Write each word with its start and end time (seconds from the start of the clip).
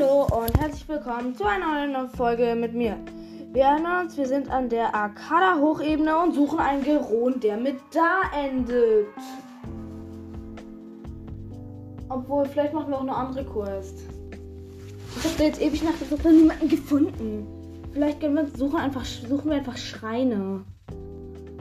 Hallo 0.00 0.22
und 0.22 0.58
herzlich 0.58 0.88
willkommen 0.88 1.34
zu 1.34 1.44
einer 1.44 1.86
neuen 1.86 2.08
Folge 2.10 2.54
mit 2.54 2.72
mir. 2.72 2.96
Wir 3.52 3.64
erinnern 3.64 4.06
uns, 4.06 4.16
wir 4.16 4.26
sind 4.26 4.48
an 4.50 4.70
der 4.70 4.94
Arcada-Hochebene 4.94 6.16
und 6.22 6.32
suchen 6.34 6.58
einen 6.58 6.82
Geron, 6.82 7.38
der 7.40 7.58
mit 7.58 7.76
da 7.92 8.22
endet. 8.34 9.08
Obwohl, 12.08 12.46
vielleicht 12.46 12.72
machen 12.72 12.90
wir 12.90 12.96
auch 12.96 13.02
eine 13.02 13.14
andere 13.14 13.44
Quest. 13.44 13.98
Ich 15.18 15.32
habe 15.32 15.42
jetzt 15.42 15.60
ewig 15.60 15.82
nach 15.82 15.98
der 15.98 16.08
Suche 16.08 16.32
niemanden 16.32 16.68
gefunden. 16.68 17.46
Vielleicht 17.92 18.22
wir 18.22 18.46
suchen, 18.56 18.78
einfach, 18.78 19.04
suchen 19.04 19.50
wir 19.50 19.58
einfach 19.58 19.76
Schreine. 19.76 20.64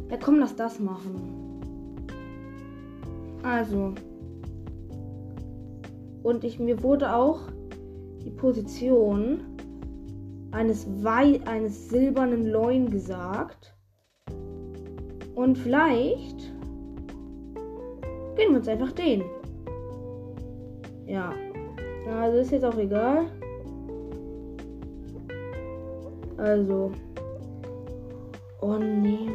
Ja, 0.09 0.17
komm, 0.17 0.40
lass 0.40 0.55
das 0.55 0.80
machen. 0.80 1.59
Also. 3.44 3.94
Und 6.23 6.44
ich, 6.45 6.58
mir 6.59 6.81
wurde 6.84 7.13
auch 7.13 7.40
die 8.23 8.32
Position 8.32 9.41
eines, 10.52 10.88
Wei 11.04 11.40
eines 11.46 11.90
silbernen 11.90 12.48
Loin 12.48 12.90
gesagt. 12.90 13.73
Und 15.36 15.58
vielleicht 15.58 16.40
gehen 18.36 18.50
wir 18.50 18.58
uns 18.58 18.68
einfach 18.68 18.92
den. 18.92 19.23
Ja. 21.05 21.34
Also 22.09 22.40
ist 22.40 22.52
jetzt 22.52 22.66
auch 22.66 22.78
egal. 22.78 23.26
Also. 26.38 26.92
Oh 28.62 28.76
nee. 28.78 29.30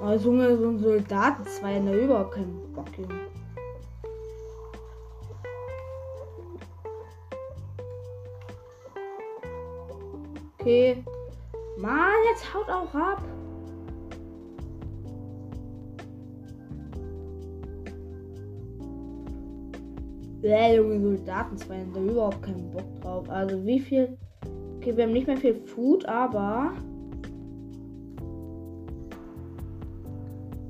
Also 0.00 0.30
so 0.30 0.68
ein 0.68 0.78
Soldaten 0.78 1.44
zwei 1.44 1.78
in 1.78 1.86
der 1.86 2.04
überhaupt 2.04 2.34
keinen 2.34 2.63
Junge. 2.96 3.20
Okay. 10.58 11.04
Mann, 11.78 12.12
jetzt 12.30 12.54
haut 12.54 12.68
auch 12.70 12.94
ab. 12.94 13.22
Ja, 20.42 20.72
Junge, 20.72 21.00
Soldaten 21.00 21.56
da 21.94 22.00
überhaupt 22.00 22.42
keinen 22.42 22.70
Bock 22.70 23.00
drauf. 23.00 23.28
Also 23.30 23.64
wie 23.66 23.80
viel. 23.80 24.16
Okay, 24.76 24.96
wir 24.96 25.04
haben 25.04 25.12
nicht 25.12 25.26
mehr 25.26 25.36
viel 25.36 25.54
Food, 25.54 26.06
aber. 26.06 26.72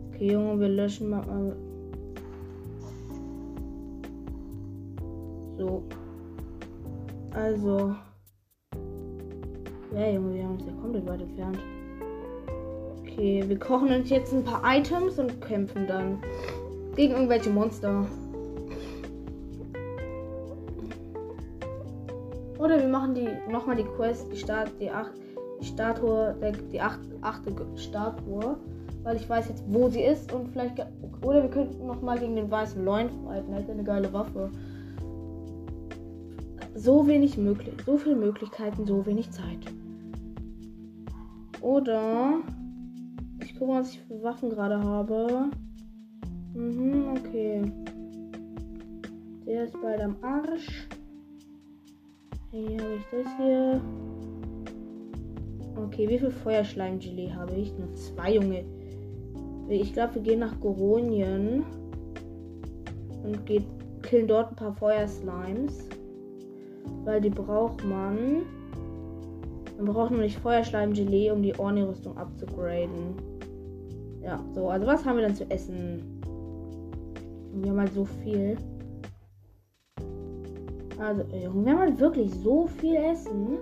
Okay, 0.09 0.33
Junge, 0.33 0.61
wir 0.61 0.69
löschen 0.69 1.11
mal. 1.11 1.57
Also. 7.45 7.95
Ja, 9.95 10.09
Junge, 10.09 10.35
wir 10.35 10.45
haben 10.45 10.55
uns 10.55 10.65
ja 10.65 10.73
komplett 10.81 11.07
weit 11.07 11.21
entfernt. 11.21 11.59
Okay, 13.01 13.45
wir 13.47 13.59
kochen 13.59 13.93
uns 13.93 14.09
jetzt 14.09 14.33
ein 14.33 14.43
paar 14.43 14.63
Items 14.65 15.19
und 15.19 15.43
kämpfen 15.43 15.87
dann 15.87 16.23
gegen 16.97 17.13
irgendwelche 17.13 17.51
Monster. 17.51 18.07
Oder 22.59 22.81
wir 22.81 22.89
machen 22.89 23.15
die 23.15 23.29
nochmal 23.53 23.77
die 23.77 23.85
Quest, 23.85 24.33
die 24.33 24.39
Start, 24.39 24.71
die 24.81 24.91
acht, 24.91 25.13
die 25.61 25.67
Statue, 25.67 26.35
die 26.73 26.81
acht, 26.81 27.01
achte 27.21 27.55
Statue, 27.77 28.57
weil 29.03 29.17
ich 29.17 29.29
weiß 29.29 29.49
jetzt, 29.51 29.65
wo 29.69 29.91
sie 29.91 30.01
ist 30.01 30.33
und 30.33 30.49
vielleicht 30.49 30.79
oder 31.21 31.43
wir 31.43 31.51
könnten 31.51 31.87
nochmal 31.87 32.19
gegen 32.19 32.37
den 32.37 32.51
weißen 32.51 32.83
Loin 32.83 33.11
fighten. 33.11 33.53
Er 33.53 33.59
hat 33.59 33.69
eine 33.69 33.85
geile 33.85 34.11
Waffe. 34.15 34.51
So 36.75 37.07
wenig 37.07 37.39
möglich, 37.39 37.75
so 37.87 37.97
viele 37.97 38.17
Möglichkeiten, 38.17 38.85
so 38.85 39.07
wenig 39.07 39.31
Zeit. 39.31 39.59
Oder 41.61 42.41
ich 43.43 43.59
gucke, 43.59 43.73
was 43.73 43.93
ich 43.93 44.01
für 44.01 44.23
Waffen 44.23 44.51
gerade 44.51 44.83
habe. 44.83 45.51
Mhm, 46.55 47.15
okay. 47.17 47.63
Der 49.47 49.65
ist 49.65 49.81
bald 49.81 50.01
am 50.01 50.17
Arsch. 50.21 50.89
Hier 52.51 52.81
habe 52.81 52.97
ich 52.97 53.07
das 53.11 53.37
hier. 53.37 53.81
Okay, 55.77 56.09
wie 56.09 56.19
viel 56.19 56.31
Feuerschleimgelee 56.31 57.33
habe 57.33 57.55
ich? 57.55 57.73
Nur 57.79 57.95
zwei, 57.95 58.35
Junge. 58.35 58.65
Ich 59.69 59.93
glaube, 59.93 60.17
wir 60.17 60.23
gehen 60.23 60.41
nach 60.41 60.59
Goronien 60.61 61.65
und 63.23 63.47
geht, 63.47 63.65
killen 64.03 64.27
dort 64.27 64.51
ein 64.51 64.57
paar 64.57 64.75
Feuerslimes. 64.75 65.89
Weil 67.05 67.21
die 67.21 67.31
braucht 67.31 67.85
man. 67.85 68.43
Man 69.77 69.87
braucht 69.87 70.13
nämlich 70.13 70.39
Feuerschleimgelee, 70.39 71.31
um 71.31 71.43
die 71.43 71.59
Orni-Rüstung 71.59 72.17
abzugraden. 72.17 73.17
Ja, 74.23 74.41
so, 74.55 74.69
also 74.69 74.87
was 74.87 75.05
haben 75.05 75.17
wir 75.17 75.27
denn 75.27 75.35
zu 75.35 75.51
essen? 75.51 76.03
Wir 77.55 77.71
haben 77.71 77.81
halt 77.81 77.93
so 77.93 78.05
viel. 78.05 78.57
Also, 80.99 81.23
Junge, 81.23 81.65
wir 81.67 81.73
haben 81.73 81.81
halt 81.81 82.01
wirklich 82.01 82.33
so 82.33 82.67
viel 82.67 82.97
Essen. 82.97 83.59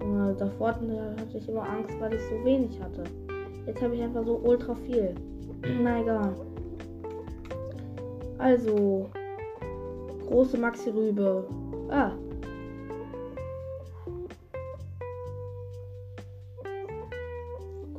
Und 0.00 0.40
davor 0.40 0.68
hatte 0.68 1.36
ich 1.36 1.48
immer 1.48 1.68
Angst, 1.68 1.94
weil 2.00 2.14
ich 2.14 2.22
so 2.22 2.44
wenig 2.44 2.80
hatte. 2.80 3.04
Jetzt 3.66 3.82
habe 3.82 3.94
ich 3.94 4.02
einfach 4.02 4.24
so 4.24 4.40
ultra 4.42 4.74
viel. 4.74 5.14
Na 5.82 6.00
egal. 6.00 6.34
Also, 8.38 9.10
große 10.28 10.58
Maxi-Rübe. 10.58 11.48
Ah. 11.88 12.12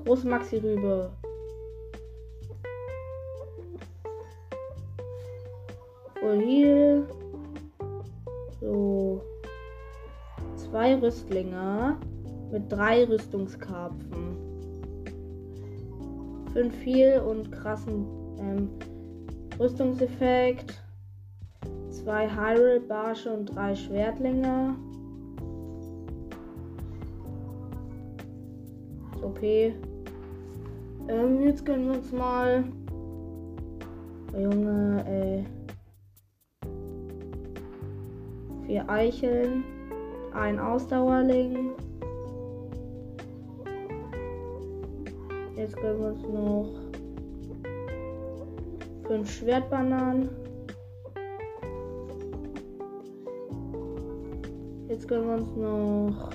Große 0.06 0.28
Maxi-Rübe. 0.28 1.12
Voll 6.20 6.42
hier. 6.42 7.08
So. 8.62 9.22
Zwei 10.56 10.96
Rüstlinge 10.96 11.98
mit 12.52 12.72
drei 12.72 13.06
Rüstungskarpfen. 13.06 14.38
Fünf 16.54 16.76
viel 16.78 17.22
und 17.26 17.52
krassen 17.52 18.06
ähm, 18.40 18.70
Rüstungseffekt. 19.60 20.84
Zwei 22.10 22.28
Hyrule 22.28 22.80
Barsche 22.80 23.32
und 23.32 23.46
drei 23.46 23.76
Schwertlinge. 23.76 24.74
Okay. 29.22 29.76
Ähm, 31.08 31.42
jetzt 31.42 31.64
können 31.64 31.86
wir 31.86 31.98
uns 32.00 32.12
mal. 32.12 32.64
Oh, 34.34 34.40
Junge, 34.40 35.06
ey. 35.06 35.46
vier 38.66 38.90
Eicheln, 38.90 39.64
ein 40.34 40.58
Ausdauerling. 40.58 41.74
Jetzt 45.56 45.76
gönnen 45.78 46.00
wir 46.00 46.08
uns 46.08 46.24
noch 46.24 46.70
fünf 49.08 49.30
Schwertbananen. 49.30 50.49
Jetzt 55.00 55.08
gönnen 55.08 55.28
wir 55.28 55.36
uns 55.36 55.56
noch 55.56 56.30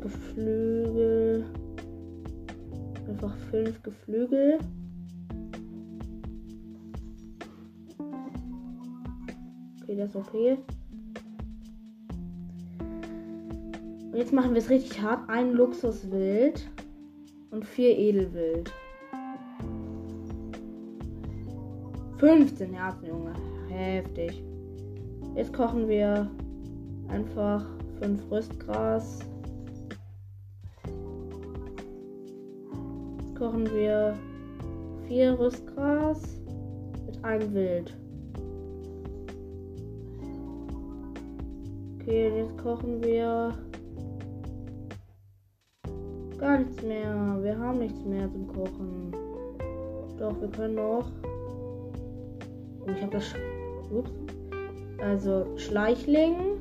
Geflügel. 0.00 1.44
Einfach 3.06 3.36
fünf 3.50 3.82
Geflügel. 3.82 4.58
Okay, 9.82 9.96
das 9.98 10.08
ist 10.08 10.16
okay. 10.16 10.56
Und 14.10 14.16
jetzt 14.16 14.32
machen 14.32 14.54
wir 14.54 14.62
es 14.62 14.70
richtig 14.70 15.02
hart. 15.02 15.28
Ein 15.28 15.52
Luxuswild 15.52 16.66
und 17.50 17.66
vier 17.66 17.94
Edelwild. 17.94 18.72
15 22.18 22.72
Herzen, 22.72 23.06
Junge. 23.06 23.32
Heftig. 23.68 24.42
Jetzt 25.34 25.52
kochen 25.52 25.88
wir 25.88 26.30
einfach 27.08 27.64
5 28.00 28.30
Rüstgras. 28.30 29.20
Jetzt 33.18 33.36
kochen 33.36 33.66
wir 33.66 34.14
4 35.08 35.38
Rüstgras 35.38 36.40
mit 37.06 37.24
einem 37.24 37.54
Wild. 37.54 37.96
Okay, 42.00 42.38
jetzt 42.38 42.56
kochen 42.58 43.02
wir 43.02 43.52
Gar 46.38 46.58
nichts 46.58 46.82
mehr. 46.82 47.38
Wir 47.40 47.58
haben 47.58 47.78
nichts 47.78 48.04
mehr 48.04 48.30
zum 48.30 48.46
Kochen. 48.46 49.10
Doch, 50.18 50.38
wir 50.40 50.48
können 50.48 50.74
noch. 50.74 51.10
Oh, 52.86 52.90
ich 52.90 53.02
habe 53.02 53.12
das. 53.12 53.34
Ups. 53.90 54.10
Also 55.00 55.46
Schleichling 55.56 56.58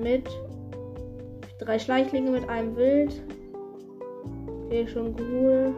mit 0.00 0.28
drei 1.58 1.78
Schleichlinge 1.78 2.30
mit 2.30 2.48
einem 2.48 2.76
Wild. 2.76 3.22
Okay, 4.66 4.86
schon 4.86 5.14
cool. 5.18 5.74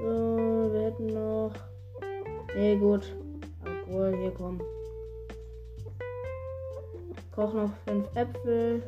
So, 0.00 0.72
wir 0.72 0.80
hätten 0.82 1.06
noch. 1.06 1.52
Nee, 2.54 2.76
gut. 2.76 3.14
Obwohl, 3.64 4.16
hier 4.16 4.30
kommen. 4.32 4.60
Koch 7.34 7.52
noch 7.54 7.70
fünf 7.86 8.08
Äpfel. 8.14 8.82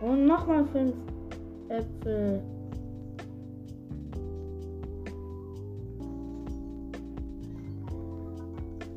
Und 0.00 0.26
nochmal 0.26 0.64
fünf 0.66 0.94
Äpfel. 1.68 2.42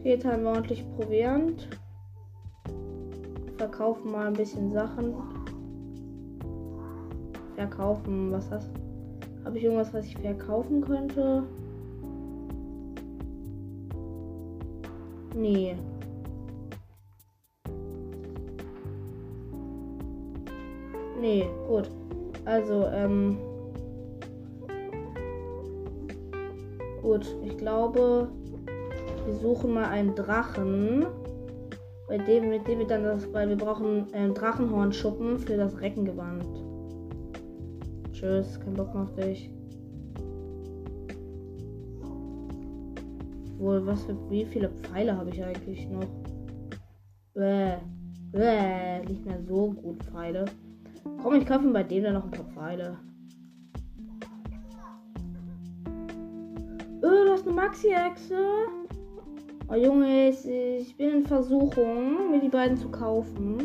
Jetzt 0.07 0.23
haben 0.23 0.43
wir 0.43 0.51
ordentlich 0.51 0.85
Proviant. 0.95 1.67
Verkaufen 3.57 4.09
mal 4.09 4.27
ein 4.27 4.33
bisschen 4.35 4.71
Sachen. 4.71 5.13
Verkaufen, 7.55 8.31
was 8.31 8.49
hast 8.49 8.69
Habe 9.43 9.57
ich 9.57 9.65
irgendwas, 9.65 9.93
was 9.93 10.05
ich 10.05 10.17
verkaufen 10.17 10.79
könnte? 10.79 11.43
Nee. 15.35 15.75
Nee, 21.19 21.49
gut. 21.67 21.91
Also, 22.45 22.85
ähm. 22.93 23.37
Gut, 27.01 27.27
ich 27.43 27.57
glaube, 27.57 28.29
wir 29.27 29.35
suchen 29.35 29.73
mal 29.73 29.85
einen 29.85 30.15
Drachen. 30.15 31.05
Bei 32.07 32.17
dem, 32.17 32.49
mit 32.49 32.65
dem 32.65 32.79
wir 32.79 32.87
dann 32.87 33.03
das, 33.03 33.31
weil 33.33 33.49
wir 33.49 33.57
brauchen 33.57 34.07
ähm, 34.13 34.33
Drachenhornschuppen 34.33 35.37
für 35.37 35.57
das 35.57 35.77
Reckengewand. 35.81 36.45
Tschüss, 38.13 38.57
kein 38.61 38.73
Bock 38.73 38.93
mehr 38.93 39.03
auf 39.03 39.13
dich. 39.15 39.51
Wohl, 43.57 43.85
was 43.85 44.03
für, 44.03 44.15
wie 44.29 44.45
viele 44.45 44.69
Pfeile 44.69 45.17
habe 45.17 45.29
ich 45.31 45.43
eigentlich 45.43 45.89
noch? 45.89 46.07
Bäh, 47.33 47.75
bäh, 48.31 49.03
nicht 49.05 49.25
mehr 49.25 49.41
so 49.43 49.71
gut 49.71 50.01
Pfeile. 50.03 50.45
Komm, 51.21 51.35
ich 51.35 51.45
kaufe 51.45 51.69
bei 51.73 51.83
dem 51.83 52.03
dann 52.03 52.13
noch 52.13 52.23
ein 52.23 52.31
paar 52.31 52.45
Pfeile. 52.45 52.97
Öh, 57.03 57.25
du 57.25 57.31
hast 57.31 57.45
eine 57.45 57.55
Maxi-Echse. 57.55 58.76
Oh 59.69 59.75
Junge, 59.75 60.29
ich 60.29 60.95
bin 60.95 61.09
in 61.09 61.25
Versuchung, 61.25 62.31
mir 62.31 62.39
die 62.39 62.47
beiden 62.47 62.77
zu 62.77 62.87
kaufen. 62.87 63.57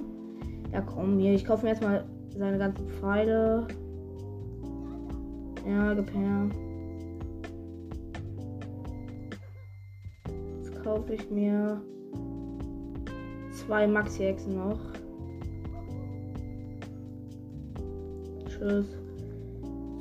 Ja, 0.73 0.81
komm 0.81 1.21
hier. 1.21 1.33
Ich 1.33 1.45
kaufe 1.45 1.63
mir 1.63 1.71
erstmal 1.71 2.05
seine 2.37 2.59
ganzen 2.59 2.89
Pfeile. 2.89 3.69
Ja, 5.65 5.95
gib 5.95 6.13
her. 6.13 6.51
Jetzt 10.57 10.83
kaufe 10.83 11.15
ich 11.15 11.31
mir 11.31 11.81
zwei 13.53 13.87
Maxi-Hexen 13.87 14.57
noch. 14.57 14.81
Tschüss. 18.49 18.87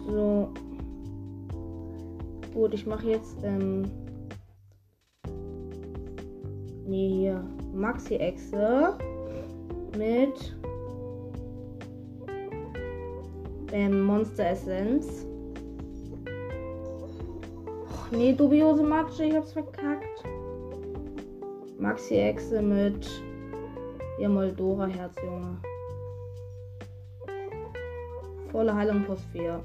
So. 0.07 0.49
Gut, 2.55 2.73
ich 2.73 2.87
mache 2.87 3.07
jetzt 3.07 3.37
ähm, 3.43 3.83
Nee, 6.91 7.07
hier. 7.07 7.41
Maxi-Echse. 7.73 8.97
Mit. 9.97 10.57
Ähm, 13.71 14.01
Monster 14.01 14.47
Essence. 14.49 15.25
Och, 17.87 18.11
nee, 18.11 18.33
dubiose 18.33 18.83
Matsche, 18.83 19.23
ich 19.23 19.35
hab's 19.37 19.53
verkackt. 19.53 20.25
Maxi-Echse 21.79 22.61
mit. 22.61 23.09
Ihr 24.19 24.27
Moldora-Herz, 24.27 25.15
Junge. 25.23 25.61
Volle 28.51 28.75
Heilung 28.75 29.05
plus 29.05 29.23
4. 29.31 29.63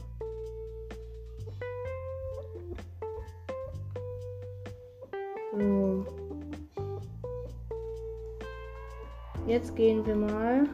Jetzt 9.67 9.75
gehen 9.75 10.07
wir 10.07 10.15
mal. 10.15 10.69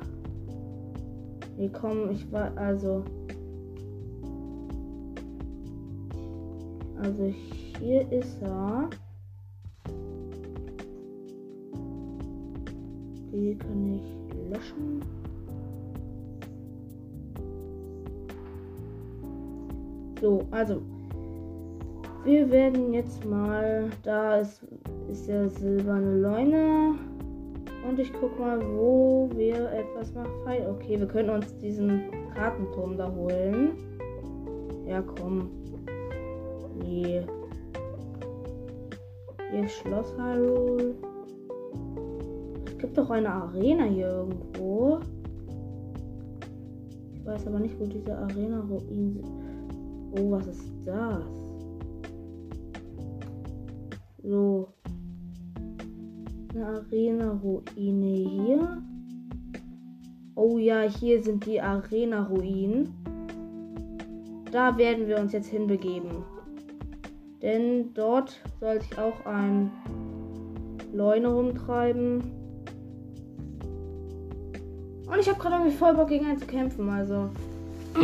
Wir 1.57 1.73
kommen, 1.73 2.11
ich 2.11 2.31
war 2.31 2.55
also. 2.59 3.03
Also 7.01 7.33
hier 7.81 8.13
ist 8.13 8.43
er. 8.43 8.91
Die 13.33 13.57
kann 13.57 13.95
ich 13.95 14.51
löschen. 14.51 15.01
So, 20.21 20.47
also 20.51 20.83
wir 22.25 22.51
werden 22.51 22.93
jetzt 22.93 23.25
mal, 23.25 23.89
da 24.03 24.37
ist, 24.37 24.63
ist 25.11 25.29
der 25.29 25.49
silberne 25.49 26.21
Leune. 26.21 26.95
Und 27.89 27.99
ich 27.99 28.13
guck 28.13 28.39
mal, 28.39 28.61
wo 28.61 29.29
wir 29.35 29.71
etwas 29.73 30.13
Pfeil. 30.45 30.71
Okay, 30.71 30.99
wir 30.99 31.07
können 31.07 31.31
uns 31.31 31.57
diesen 31.59 32.11
Kartenturm 32.35 32.97
da 32.97 33.13
holen. 33.13 33.73
Ja, 34.87 35.03
komm. 35.03 35.51
Nee. 36.81 37.23
Hier 39.51 39.65
ist 39.65 39.73
Schloss 39.73 40.15
Hyrule. 40.17 40.95
Es 42.67 42.79
gibt 42.79 42.97
doch 42.97 43.11
eine 43.11 43.31
Arena 43.31 43.85
hier 43.85 44.09
irgendwo. 44.09 45.01
Ich 47.13 47.27
weiß 47.27 47.47
aber 47.47 47.61
nicht, 47.61 47.79
wo 47.79 47.85
diese 47.87 48.17
Arena-Ruinen. 48.17 49.23
Oh, 50.19 50.31
was 50.31 50.47
ist 50.47 50.73
das? 50.85 51.25
So 54.23 54.72
eine 56.63 56.79
Arena-Ruine 56.79 58.07
hier. 58.07 58.83
Oh 60.35 60.59
ja, 60.59 60.83
hier 60.83 61.23
sind 61.23 61.47
die 61.47 61.61
Arena-Ruinen. 61.61 62.95
Da 64.51 64.77
werden 64.77 65.07
wir 65.07 65.19
uns 65.19 65.33
jetzt 65.33 65.49
hinbegeben. 65.49 66.25
Denn 67.41 67.93
dort 67.95 68.41
soll 68.61 68.81
sich 68.81 68.99
auch 68.99 69.27
ein 69.27 69.71
Leune 70.93 71.29
rumtreiben. 71.29 72.23
Und 75.07 75.19
ich 75.19 75.29
habe 75.29 75.39
gerade 75.39 75.57
irgendwie 75.57 75.77
voll 75.77 75.95
Bock 75.95 76.09
gegen 76.09 76.27
einen 76.27 76.39
zu 76.39 76.47
kämpfen, 76.47 76.89
also. 76.89 77.29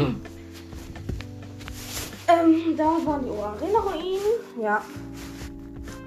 ähm, 2.29 2.77
da 2.77 2.85
waren 3.05 3.25
die 3.25 3.31
Arena-Ruinen. 3.31 4.21
Ja. 4.61 4.83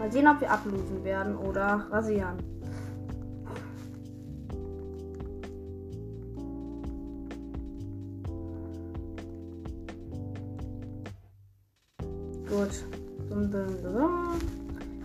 Mal 0.02 0.12
sehen, 0.12 0.28
ob 0.28 0.42
wir 0.42 0.50
ablösen 0.50 1.04
werden 1.04 1.36
oder 1.36 1.86
rasieren. 1.92 2.40
Gut. 12.50 12.84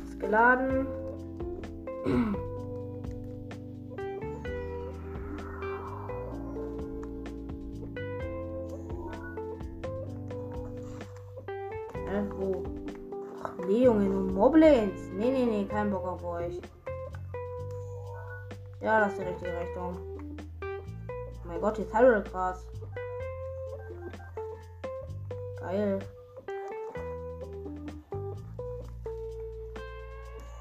Ist 0.09 0.19
geladen. 0.19 0.87
Ja, 18.87 19.01
das 19.01 19.15
ist 19.15 19.19
die 19.19 19.25
richtige 19.25 19.51
Richtung. 19.51 19.97
Oh 20.63 21.49
mein 21.49 21.61
Gott, 21.61 21.77
jetzt 21.77 21.93
Harold 21.93 22.31
Gras. 22.31 22.65
Geil. 25.59 25.99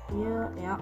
Hier, 0.10 0.52
ja. 0.64 0.80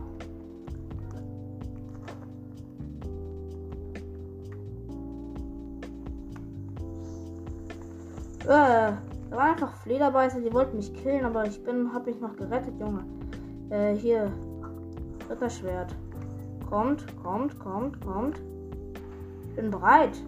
Äh, 8.43 8.45
da 8.45 8.97
waren 9.31 9.51
einfach 9.51 9.75
Flederbeißer, 9.81 10.39
die 10.39 10.53
wollten 10.53 10.77
mich 10.77 10.93
killen, 10.93 11.25
aber 11.25 11.45
ich 11.45 11.61
bin, 11.61 11.93
hab 11.93 12.05
mich 12.05 12.21
noch 12.21 12.37
gerettet, 12.37 12.79
Junge. 12.79 13.03
Äh, 13.69 13.95
hier. 13.95 14.31
Ritterschwert. 15.29 15.91
Schwert. 15.91 16.12
Kommt, 16.73 17.05
kommt, 17.21 17.59
kommt, 17.59 18.01
kommt. 18.01 18.41
Ich 19.49 19.55
bin 19.55 19.69
bereit. 19.69 20.19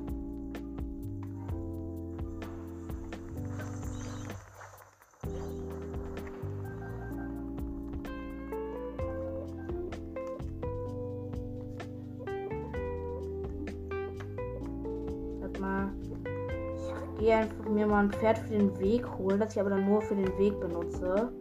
gehe 17.18 17.36
einfach 17.36 17.66
mir 17.70 17.88
mal 17.88 18.04
ein 18.04 18.12
Pferd 18.12 18.38
für 18.38 18.50
den 18.50 18.78
Weg 18.80 19.04
holen, 19.18 19.40
das 19.40 19.56
ich 19.56 19.60
aber 19.60 19.72
dann 19.72 19.84
nur 19.84 20.00
für 20.04 20.14
den 20.14 20.38
Weg 20.38 20.60
benutze. 20.60 21.32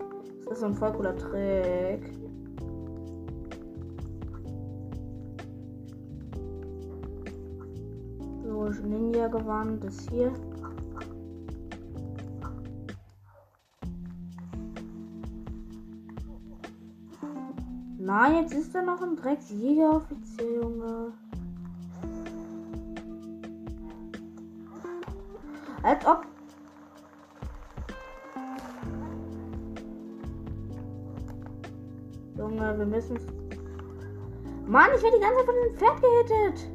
Das 0.45 0.55
ist 0.55 0.61
so 0.61 0.67
ein 0.67 0.75
voll 0.75 0.95
cooler 0.95 1.15
Trick. 1.15 2.24
So, 8.75 8.83
Ninja-Gewand 8.83 9.85
ist 9.85 10.11
hier. 10.11 10.33
Nein, 17.99 18.43
jetzt 18.43 18.53
ist 18.53 18.75
da 18.75 18.83
noch 18.83 19.01
ein 19.01 19.17
Drecksjägeroffizier, 19.17 20.57
Junge. 20.57 21.13
Als 25.83 26.07
ob. 26.07 26.27
Junge, 32.37 32.79
wir 32.79 32.87
müssen. 32.87 33.19
Mann, 34.67 34.91
ich 34.97 35.03
werde 35.03 35.17
die 35.17 35.23
ganze 35.23 35.37
Zeit 35.37 35.47
von 35.47 35.55
dem 35.55 35.77
Pferd 35.77 36.03
gehittet. 36.03 36.74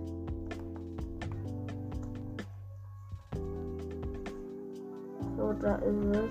Da 5.53 5.75
ist 5.75 6.15
es. 6.15 6.29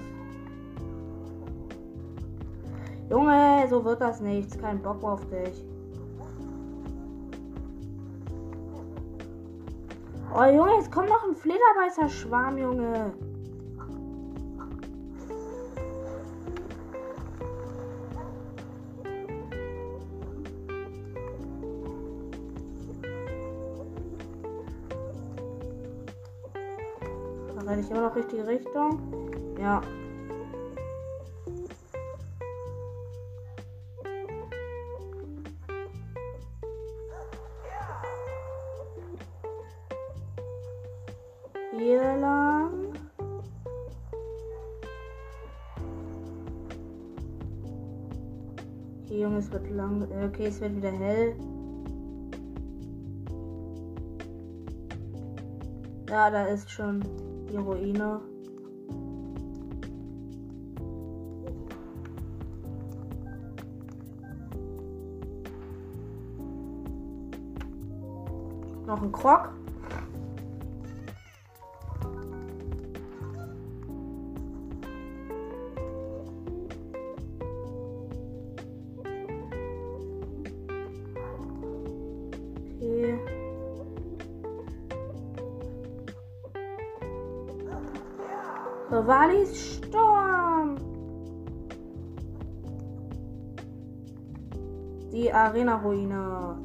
Junge, 3.10 3.66
so 3.68 3.84
wird 3.84 4.00
das 4.00 4.20
nichts. 4.20 4.56
Kein 4.58 4.80
Bock 4.80 5.02
auf 5.02 5.20
dich. 5.28 5.64
Oh 10.34 10.44
Junge, 10.44 10.74
jetzt 10.76 10.92
kommt 10.92 11.08
noch 11.08 11.24
ein 11.24 11.34
Flederbeißer 11.34 12.08
Schwarm, 12.08 12.58
Junge. 12.58 13.12
Ich 27.88 27.94
immer 27.94 28.08
noch 28.08 28.16
richtige 28.16 28.46
Richtung. 28.46 29.00
Ja, 29.58 29.80
es 49.38 49.52
wird 49.52 49.70
lang. 49.70 50.02
Okay, 50.26 50.46
es 50.46 50.60
wird 50.60 50.76
wieder 50.76 50.90
hell. 50.90 51.34
Ja, 56.10 56.30
da 56.30 56.46
ist 56.46 56.70
schon 56.70 57.02
die 57.50 57.56
Ruine. 57.56 58.20
Noch 68.86 69.02
ein 69.02 69.12
Krog. 69.12 69.57
Walis 89.08 89.76
Sturm. 89.76 90.76
Die 95.10 95.32
Arena-Ruine. 95.32 96.58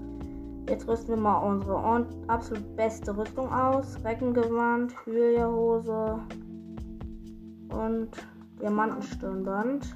Jetzt 0.67 0.85
rüsten 0.89 1.11
wir 1.11 1.21
mal 1.21 1.37
unsere 1.37 2.05
absolut 2.27 2.75
beste 2.75 3.15
Rüstung 3.15 3.49
aus. 3.49 3.97
Reckengewand, 4.03 4.93
Hylia-Hose 5.05 6.19
und 7.69 8.09
Diamantenstirnband. 8.61 9.95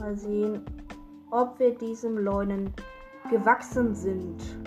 Mal 0.00 0.16
sehen, 0.16 0.60
ob 1.30 1.56
wir 1.60 1.72
diesem 1.78 2.18
Leunen 2.18 2.74
gewachsen 3.30 3.94
sind. 3.94 4.57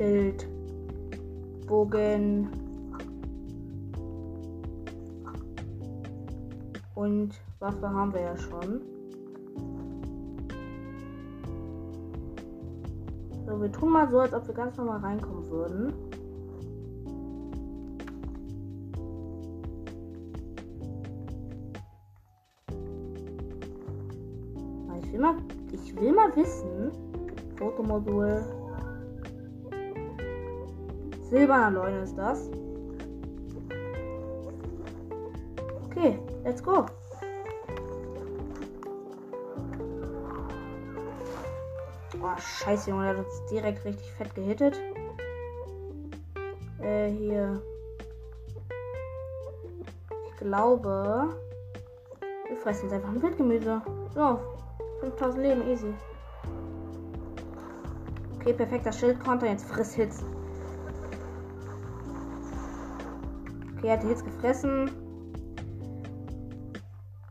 Schild, 0.00 0.48
Bogen 1.66 2.48
und 6.94 7.38
Waffe 7.58 7.86
haben 7.86 8.14
wir 8.14 8.22
ja 8.22 8.36
schon. 8.38 8.80
So, 13.46 13.60
wir 13.60 13.70
tun 13.72 13.92
mal 13.92 14.10
so, 14.10 14.20
als 14.20 14.32
ob 14.32 14.46
wir 14.46 14.54
ganz 14.54 14.74
normal 14.78 15.00
reinkommen 15.00 15.50
würden. 15.50 15.92
Ich 25.02 25.12
will 25.12 25.20
mal, 25.20 25.34
ich 25.72 25.94
will 25.94 26.12
mal 26.14 26.34
wissen, 26.36 26.90
Fotomodul 27.58 28.59
Silberner 31.30 31.70
Leune 31.70 32.00
ist 32.00 32.18
das. 32.18 32.50
Okay, 35.86 36.18
let's 36.42 36.60
go. 36.60 36.86
Oh, 42.20 42.36
scheiße, 42.36 42.90
Junge, 42.90 43.04
der 43.04 43.16
hat 43.16 43.24
uns 43.24 43.44
direkt 43.50 43.84
richtig 43.84 44.12
fett 44.14 44.34
gehittet. 44.34 44.80
Äh, 46.82 47.10
hier. 47.10 47.62
Ich 50.26 50.36
glaube, 50.38 51.28
wir 52.48 52.56
fressen 52.56 52.86
jetzt 52.86 52.94
einfach 52.94 53.10
ein 53.10 53.22
Wildgemüse. 53.22 53.80
So, 54.14 54.40
5000 55.00 55.42
Leben, 55.42 55.68
easy. 55.68 55.94
Okay, 58.34 58.52
perfekt, 58.52 58.86
das 58.86 58.98
Schild 58.98 59.20
konnte 59.20 59.46
jetzt 59.46 59.64
friss 59.66 59.94
Hits. 59.94 60.24
Okay, 63.90 63.96
er 63.96 64.02
hat 64.02 64.08
jetzt 64.08 64.24
gefressen. 64.24 64.90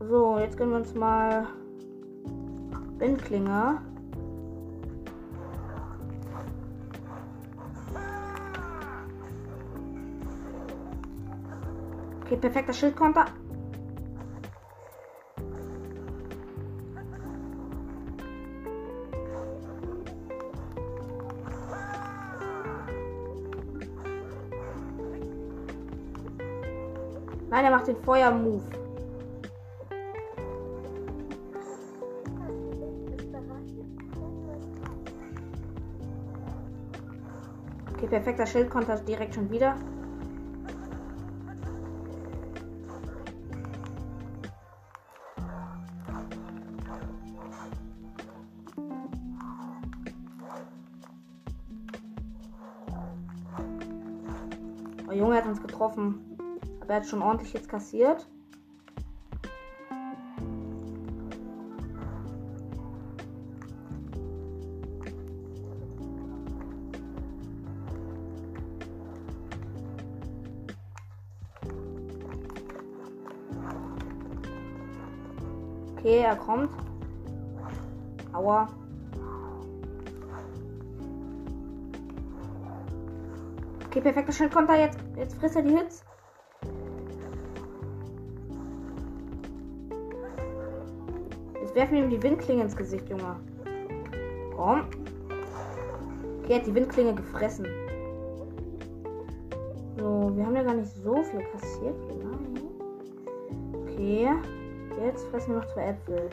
So, 0.01 0.37
jetzt 0.39 0.57
gönnen 0.57 0.71
wir 0.71 0.79
uns 0.79 0.93
mal 0.93 1.47
Windklinger. 2.97 3.81
Okay, 12.25 12.35
perfekter 12.35 12.73
Schildkonter. 12.73 13.25
Einer 27.59 27.71
macht 27.71 27.87
den 27.87 27.97
Feuer-Move. 27.97 28.63
Okay, 37.91 38.07
perfekter 38.07 38.45
Schildkonter 38.45 38.95
direkt 39.01 39.35
schon 39.35 39.51
wieder. 39.51 39.75
Er 56.89 56.95
hat 56.95 57.05
schon 57.05 57.21
ordentlich 57.21 57.53
jetzt 57.53 57.69
kassiert. 57.69 58.27
Okay, 75.95 76.21
er 76.21 76.35
kommt. 76.37 76.71
Aua. 78.33 78.67
Okay, 83.85 84.01
perfekter 84.01 84.31
Schildkonter. 84.31 84.79
Jetzt, 84.79 84.97
jetzt 85.15 85.35
frisst 85.35 85.55
er 85.55 85.61
die 85.61 85.77
Hits. 85.77 86.08
Werfen 91.79 91.95
ihm 91.95 92.09
die 92.09 92.21
Windklinge 92.21 92.63
ins 92.63 92.75
Gesicht, 92.75 93.07
Junge. 93.07 93.37
Komm. 94.53 94.81
Okay, 96.43 96.51
er 96.51 96.55
hat 96.57 96.67
die 96.67 96.75
Windklinge 96.75 97.15
gefressen. 97.15 97.65
So, 99.97 100.35
wir 100.35 100.45
haben 100.45 100.55
ja 100.57 100.63
gar 100.63 100.73
nicht 100.73 100.91
so 100.91 101.23
viel 101.23 101.41
kassiert. 101.53 101.95
Nein. 102.21 102.61
Okay. 103.83 104.27
Jetzt 105.05 105.25
fressen 105.27 105.53
wir 105.53 105.61
noch 105.61 105.73
zwei 105.73 105.85
Äpfel. 105.85 106.29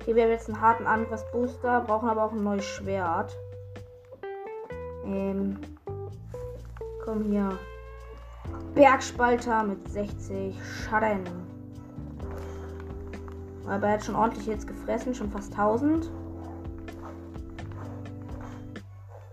Okay, 0.00 0.16
wir 0.16 0.24
haben 0.24 0.30
jetzt 0.30 0.48
einen 0.48 0.60
harten 0.60 0.86
Angriffsbooster, 0.86 1.84
brauchen 1.86 2.08
aber 2.08 2.24
auch 2.24 2.32
ein 2.32 2.42
neues 2.42 2.64
Schwert. 2.64 3.38
Ähm, 5.04 5.60
komm 7.04 7.22
hier. 7.30 7.56
Bergspalter 8.76 9.64
mit 9.64 9.88
60 9.88 10.56
Schaden. 10.62 11.24
Aber 13.66 13.88
er 13.88 13.94
hat 13.94 14.04
schon 14.04 14.14
ordentlich 14.14 14.46
jetzt 14.46 14.68
gefressen, 14.68 15.12
schon 15.12 15.32
fast 15.32 15.50
1000. 15.50 16.08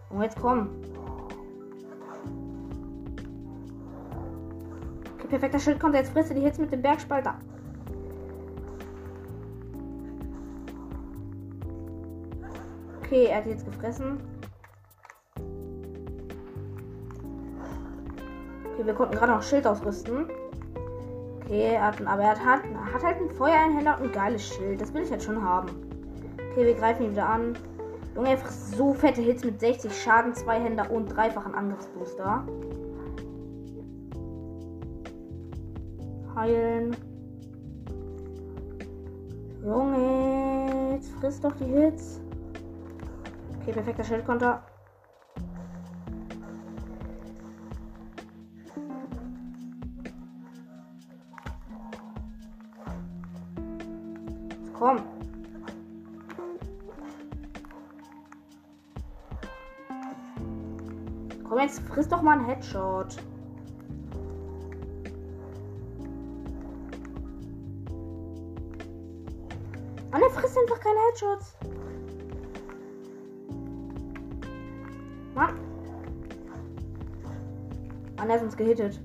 Und 0.09 0.21
jetzt 0.21 0.39
komm. 0.41 0.69
perfekter 5.33 5.59
Schild 5.59 5.79
kommt. 5.79 5.95
Jetzt 5.95 6.11
frisst 6.11 6.29
er 6.29 6.35
die 6.35 6.41
Hits 6.41 6.59
mit 6.59 6.71
dem 6.71 6.83
Bergspalter. 6.83 7.35
Okay, 13.01 13.25
er 13.25 13.37
hat 13.37 13.47
jetzt 13.47 13.65
gefressen. 13.65 14.19
Wir 18.85 18.93
konnten 18.93 19.15
gerade 19.15 19.31
noch 19.31 19.43
Schild 19.43 19.65
ausrüsten. 19.65 20.29
Okay, 21.41 21.73
er 21.73 21.87
hat, 21.87 22.05
aber 22.05 22.23
er 22.23 22.29
hat, 22.31 22.39
hat 22.93 23.03
halt 23.03 23.17
ein 23.21 23.29
Feuereinhänder 23.29 23.97
und 23.99 24.07
ein 24.07 24.11
geiles 24.11 24.47
Schild. 24.47 24.81
Das 24.81 24.93
will 24.93 25.03
ich 25.03 25.11
halt 25.11 25.23
schon 25.23 25.41
haben. 25.41 25.69
Okay, 26.51 26.65
wir 26.65 26.75
greifen 26.75 27.03
ihn 27.05 27.11
wieder 27.11 27.27
an. 27.27 27.57
Junge, 28.15 28.37
frisst 28.37 28.77
so 28.77 28.93
fette 28.93 29.21
Hits 29.21 29.43
mit 29.43 29.59
60 29.59 29.91
Schaden, 29.93 30.33
zwei 30.35 30.59
Händer 30.59 30.89
und 30.91 31.07
dreifachen 31.07 31.55
Angriffsbooster. 31.55 32.45
heilen. 36.35 36.95
Junge, 39.63 40.93
jetzt 40.93 41.11
frisst 41.13 41.43
doch 41.43 41.55
die 41.55 41.65
Hits. 41.65 42.19
Okay, 43.61 43.71
perfekter 43.71 44.03
Schildkonter. 44.03 44.61
Jetzt 61.73 61.87
frisst 61.87 62.11
doch 62.11 62.21
mal 62.21 62.37
einen 62.37 62.45
Headshot. 62.45 63.17
Und 70.11 70.21
er 70.21 70.29
frisst 70.29 70.57
einfach 70.57 70.79
keine 70.79 70.99
Headshots. 71.09 71.57
Mann. 75.33 75.55
Mann, 78.17 78.29
er 78.29 78.35
ist 78.35 78.43
uns 78.43 78.57
gehittet. 78.57 79.01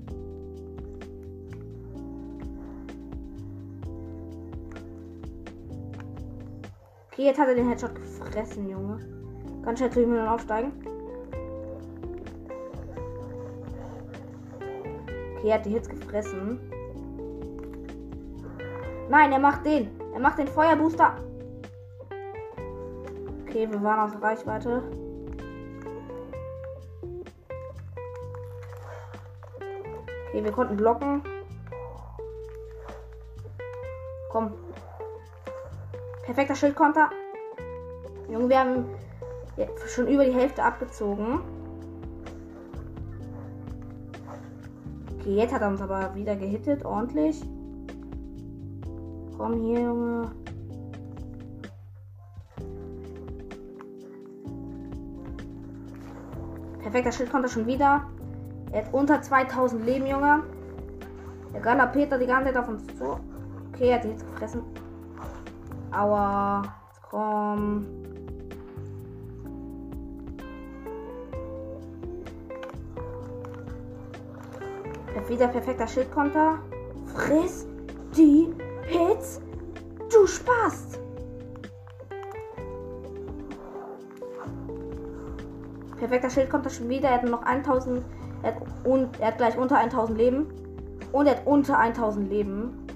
Okay, 7.11 7.25
jetzt 7.25 7.39
hat 7.39 7.47
er 7.47 7.55
den 7.55 7.67
Headshot 7.67 7.95
gefressen, 7.95 8.69
Junge. 8.69 8.99
Ganz 9.63 9.79
schnell 9.79 9.91
zu 9.91 10.03
ihm 10.03 10.15
aufsteigen. 10.19 10.88
Okay, 15.39 15.51
er 15.51 15.55
hat 15.55 15.65
die 15.65 15.69
Hits 15.69 15.87
gefressen. 15.87 16.59
Nein, 19.09 19.31
er 19.31 19.39
macht 19.39 19.65
den. 19.65 19.89
Er 20.13 20.19
macht 20.19 20.37
den 20.37 20.49
Feuerbooster. 20.49 21.15
Okay, 23.47 23.71
wir 23.71 23.81
waren 23.81 23.99
aus 24.01 24.21
Reichweite. 24.21 24.83
Okay, 30.27 30.43
wir 30.43 30.51
konnten 30.51 30.75
blocken. 30.75 31.23
Komm. 34.29 34.53
Perfekter 36.23 36.55
Schildkonter. 36.55 37.09
Junge, 38.29 38.49
wir 38.49 38.59
haben 38.59 38.85
schon 39.87 40.07
über 40.07 40.25
die 40.25 40.33
Hälfte 40.33 40.63
abgezogen. 40.63 41.58
Okay, 45.29 45.37
jetzt 45.37 45.53
hat 45.53 45.61
er 45.61 45.67
uns 45.67 45.79
aber 45.79 46.15
wieder 46.15 46.35
gehittet, 46.35 46.83
ordentlich. 46.83 47.39
Komm 49.37 49.61
hier, 49.61 49.81
Junge. 49.81 50.31
Perfekter 56.81 57.11
Schild 57.11 57.29
kommt 57.29 57.45
er 57.45 57.49
schon 57.49 57.67
wieder. 57.67 58.09
Er 58.71 58.85
hat 58.85 58.91
unter 58.91 59.21
2000 59.21 59.85
Leben, 59.85 60.07
Junge. 60.07 60.41
Der 61.53 61.61
Gala 61.61 61.85
Peter 61.85 62.17
die 62.17 62.25
ganze 62.25 62.51
Zeit 62.51 62.57
auf 62.63 62.67
uns 62.67 62.87
zu. 62.97 63.19
Okay, 63.71 63.89
er 63.89 63.97
hat 63.97 64.01
sich 64.01 64.13
jetzt 64.13 64.25
gefressen. 64.31 64.63
Aua. 65.91 66.63
komm. 67.07 67.85
Wieder 75.27 75.47
perfekter 75.47 75.87
Schildkonter. 75.87 76.57
Friss 77.13 77.67
die 78.17 78.47
Hits? 78.87 79.39
Du 80.11 80.25
Spaß! 80.25 80.99
Perfekter 85.97 86.29
Schild 86.29 86.49
kommt 86.49 86.65
da 86.65 86.69
schon 86.69 86.89
wieder. 86.89 87.09
Er 87.09 87.15
hat 87.15 87.23
noch 87.25 87.43
1000. 87.43 88.03
Er 88.41 88.55
hat, 88.55 88.61
und, 88.85 89.19
er 89.19 89.27
hat 89.27 89.37
gleich 89.37 89.57
unter 89.57 89.77
1000 89.77 90.17
Leben. 90.17 90.47
Und 91.11 91.27
er 91.27 91.35
hat 91.35 91.45
unter 91.45 91.77
1000 91.77 92.29
Leben. 92.29 92.87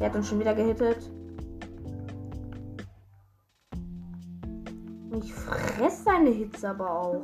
Er 0.00 0.06
hat 0.06 0.16
uns 0.16 0.28
schon 0.28 0.40
wieder 0.40 0.54
gehittet. 0.54 1.10
Ich 5.12 5.34
fress 5.34 6.04
seine 6.04 6.30
Hits 6.30 6.64
aber 6.64 6.90
auch. 6.90 7.22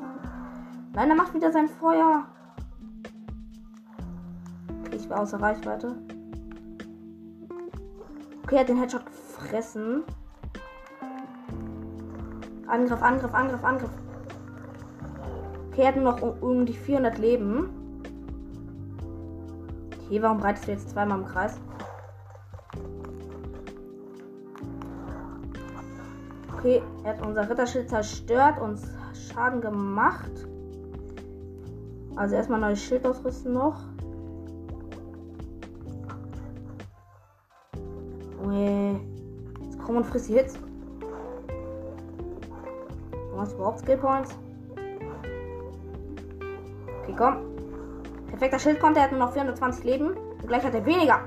Nein, 0.92 1.08
er 1.08 1.16
macht 1.16 1.34
wieder 1.34 1.50
sein 1.52 1.68
Feuer. 1.68 2.26
Außer 5.11 5.40
Reichweite. 5.40 5.96
Okay, 8.44 8.55
er 8.55 8.61
hat 8.61 8.68
den 8.68 8.79
Headshot 8.79 9.05
gefressen. 9.07 10.05
Angriff, 12.66 13.03
Angriff, 13.03 13.35
Angriff, 13.35 13.64
Angriff. 13.64 13.90
Okay, 15.70 15.83
er 15.83 15.88
hat 15.88 15.96
nur 15.96 16.05
noch 16.05 16.23
um, 16.23 16.33
um 16.40 16.66
die 16.66 16.73
400 16.73 17.18
Leben. 17.18 17.70
Okay, 20.07 20.23
warum 20.23 20.38
breitest 20.38 20.66
du 20.66 20.73
jetzt 20.73 20.90
zweimal 20.90 21.20
im 21.20 21.27
Kreis? 21.27 21.61
Okay, 26.57 26.83
er 27.05 27.14
hat 27.14 27.27
unser 27.27 27.49
Ritterschild 27.49 27.88
zerstört, 27.88 28.61
uns 28.61 28.87
Schaden 29.14 29.61
gemacht. 29.61 30.31
Also 32.16 32.35
erstmal 32.35 32.61
neues 32.61 32.83
Schild 32.83 33.07
ausrüsten 33.07 33.53
noch. 33.53 33.81
Junge. 38.50 39.00
Jetzt 39.62 39.78
komm 39.84 39.96
und 39.96 40.06
friss 40.06 40.26
die 40.26 40.34
Hits. 40.34 40.54
Du 43.30 43.38
hast 43.38 43.52
überhaupt 43.54 43.78
Skill 43.78 43.96
Points? 43.96 44.36
Okay, 47.02 47.14
komm. 47.16 47.36
Perfekter 48.28 48.58
Schild 48.58 48.80
kommt, 48.80 48.96
er 48.96 49.04
hat 49.04 49.12
nur 49.12 49.20
noch 49.20 49.32
420 49.32 49.84
Leben. 49.84 50.16
Und 50.16 50.46
gleich 50.46 50.64
hat 50.64 50.74
er 50.74 50.84
weniger. 50.84 51.20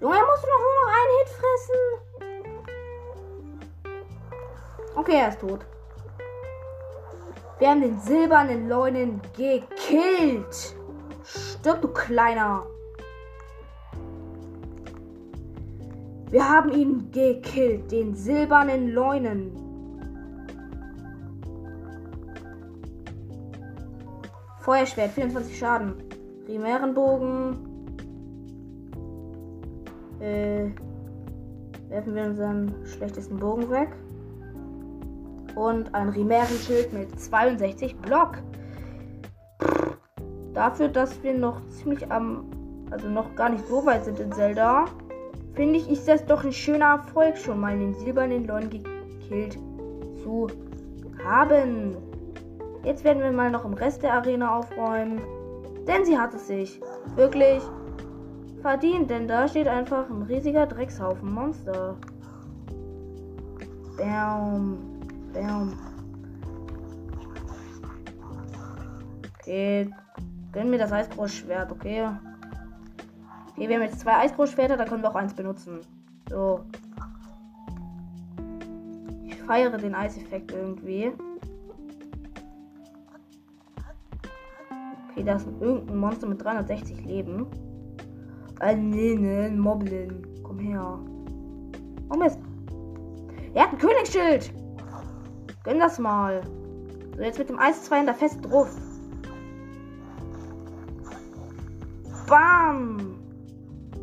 Junge, 0.00 0.16
er 0.16 0.26
musste 0.26 0.46
doch 0.46 0.60
nur 0.60 0.74
noch 0.80 0.90
einen 0.92 1.12
Hit 1.18 1.28
fressen. 1.40 1.80
Okay, 4.96 5.16
er 5.16 5.28
ist 5.28 5.40
tot. 5.40 5.60
Wir 7.58 7.68
haben 7.70 7.80
den 7.80 7.98
silbernen 8.00 8.68
Leunen 8.68 9.20
gekillt. 9.36 10.76
Stirb, 11.64 11.80
du 11.80 11.88
Kleiner. 11.88 12.66
Wir 16.28 16.46
haben 16.46 16.70
ihn 16.70 17.10
gekillt, 17.10 17.90
den 17.90 18.14
silbernen 18.14 18.90
Leunen. 18.90 19.50
Feuerschwert, 24.60 25.12
24 25.12 25.58
Schaden. 25.58 25.94
Primärenbogen. 26.44 27.56
Äh, 30.20 30.66
werfen 31.88 32.14
wir 32.14 32.24
unseren 32.24 32.74
schlechtesten 32.84 33.38
Bogen 33.38 33.70
weg. 33.70 33.88
Und 35.54 35.94
ein 35.94 36.10
Rimären-Schild 36.10 36.92
mit 36.92 37.18
62 37.18 37.96
Block. 37.96 38.42
Dafür, 40.54 40.88
dass 40.88 41.20
wir 41.22 41.34
noch 41.34 41.60
ziemlich 41.68 42.10
am, 42.10 42.44
also 42.90 43.08
noch 43.08 43.34
gar 43.34 43.48
nicht 43.48 43.66
so 43.66 43.84
weit 43.84 44.04
sind 44.04 44.20
in 44.20 44.32
Zelda, 44.32 44.86
finde 45.54 45.78
ich, 45.78 45.90
ist 45.90 46.06
das 46.06 46.24
doch 46.24 46.44
ein 46.44 46.52
schöner 46.52 46.96
Erfolg, 46.96 47.36
schon 47.36 47.60
mal 47.60 47.76
den 47.76 47.94
silbernen 47.94 48.46
Leuen 48.46 48.70
gekillt 48.70 49.58
zu 50.22 50.46
haben. 51.24 51.96
Jetzt 52.84 53.02
werden 53.02 53.22
wir 53.22 53.32
mal 53.32 53.50
noch 53.50 53.64
im 53.64 53.74
Rest 53.74 54.02
der 54.02 54.14
Arena 54.14 54.58
aufräumen. 54.58 55.20
Denn 55.88 56.04
sie 56.04 56.16
hat 56.16 56.34
es 56.34 56.46
sich 56.46 56.80
wirklich 57.16 57.62
verdient, 58.62 59.10
denn 59.10 59.28
da 59.28 59.48
steht 59.48 59.68
einfach 59.68 60.08
ein 60.08 60.22
riesiger 60.22 60.66
Dreckshaufen 60.66 61.32
Monster. 61.32 61.96
Bam. 63.98 64.78
Bam. 65.32 65.72
Okay, 69.40 69.90
Gönn 70.54 70.70
mir 70.70 70.78
das 70.78 70.92
Eisgroßschwert, 70.92 71.72
okay? 71.72 72.08
Okay, 73.50 73.68
wir 73.68 73.74
haben 73.74 73.82
jetzt 73.82 73.98
zwei 73.98 74.18
Eisgroßschwerter, 74.18 74.76
da 74.76 74.84
können 74.84 75.02
wir 75.02 75.10
auch 75.10 75.16
eins 75.16 75.34
benutzen. 75.34 75.80
So. 76.30 76.60
Ich 79.26 79.34
feiere 79.42 79.76
den 79.76 79.96
Eiseffekt 79.96 80.52
irgendwie. 80.52 81.12
Okay, 85.10 85.24
da 85.24 85.34
ist 85.34 85.48
irgendein 85.60 85.98
Monster 85.98 86.28
mit 86.28 86.42
360 86.44 87.04
Leben. 87.04 87.46
Ein 88.60 88.90
nee, 88.90 89.48
Moblin. 89.50 90.24
Komm 90.44 90.60
her. 90.60 91.00
Oh 92.10 92.16
Mist. 92.16 92.38
Er 93.54 93.64
hat 93.64 93.72
ein 93.72 93.78
Königsschild. 93.78 94.52
Gönn 95.64 95.80
das 95.80 95.98
mal. 95.98 96.42
So, 97.16 97.22
jetzt 97.22 97.40
mit 97.40 97.48
dem 97.48 97.58
Eis 97.58 97.82
2 97.82 98.04
da 98.04 98.14
fest 98.14 98.38
drauf. 98.44 98.70
Bam! 102.26 103.16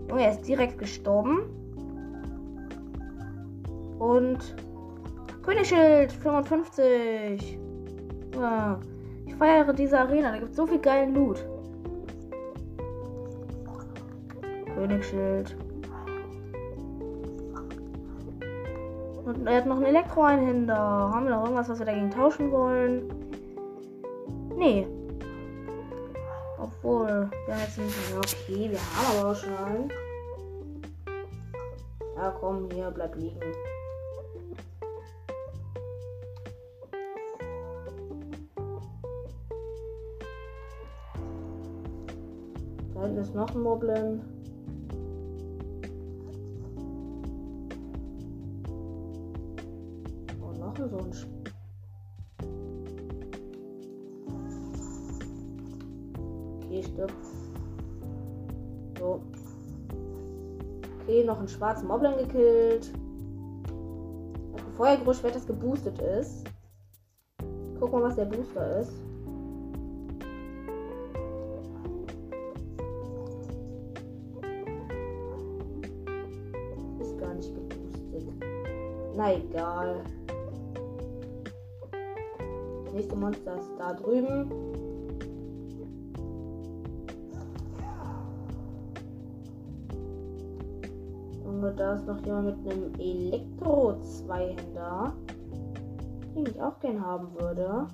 Junge, 0.07 0.23
er 0.23 0.31
ist 0.31 0.47
direkt 0.47 0.77
gestorben. 0.77 1.41
Und 3.99 4.55
Königsschild 5.43 6.11
55. 6.11 7.59
Ja, 8.35 8.79
ich 9.25 9.35
feiere 9.35 9.73
diese 9.73 9.99
Arena. 9.99 10.31
Da 10.31 10.37
gibt 10.37 10.51
es 10.51 10.57
so 10.57 10.65
viel 10.65 10.79
geilen 10.79 11.15
Loot. 11.15 11.45
Königsschild. 14.75 15.55
Und 19.25 19.47
er 19.47 19.57
hat 19.57 19.65
noch 19.65 19.77
einen 19.77 19.85
Elektro-Einhänder. 19.85 20.75
Haben 20.75 21.25
wir 21.25 21.31
noch 21.31 21.43
irgendwas, 21.43 21.69
was 21.69 21.79
wir 21.79 21.85
dagegen 21.85 22.11
tauschen 22.11 22.51
wollen? 22.51 23.03
Nee. 24.57 24.87
Obwohl, 26.83 27.29
wir 27.45 27.55
nicht. 27.77 27.95
Okay, 28.17 28.71
wir 28.71 28.79
haben 28.79 29.19
aber 29.19 29.31
auch 29.31 29.35
schon 29.35 29.55
einen. 29.55 29.91
Ja, 32.15 32.31
komm, 32.39 32.69
hier, 32.71 32.89
bleib 32.89 33.15
liegen. 33.15 33.39
Da 42.95 43.01
hinten 43.03 43.17
ist 43.19 43.35
noch 43.35 43.53
ein 43.53 43.61
Moblin. 43.61 44.40
Einen 61.41 61.49
schwarzen 61.49 61.87
Moblin 61.87 62.17
gekillt. 62.17 62.93
Bevor 64.53 64.87
er 64.87 64.97
Feuergroßschwert 64.97 65.35
das 65.35 65.47
geboostet 65.47 65.99
ist. 65.99 66.45
Guck 67.79 67.91
mal, 67.91 68.03
was 68.03 68.15
der 68.15 68.25
Booster 68.25 68.79
ist. 68.79 68.91
Ist 76.99 77.17
gar 77.17 77.33
nicht 77.33 77.55
geboostet. 77.55 78.33
Na 79.15 79.33
egal. 79.33 80.03
Nächste 82.93 83.15
Monster 83.15 83.59
ist 83.59 83.71
da 83.79 83.93
drüben. 83.93 84.70
Ist 91.95 92.07
noch 92.07 92.25
jemand 92.25 92.45
mit 92.45 92.55
einem 92.73 92.93
Elektro-Zweihänder, 92.99 95.13
den 96.35 96.45
ich 96.45 96.61
auch 96.61 96.79
gern 96.79 97.05
haben 97.05 97.33
würde. 97.33 97.87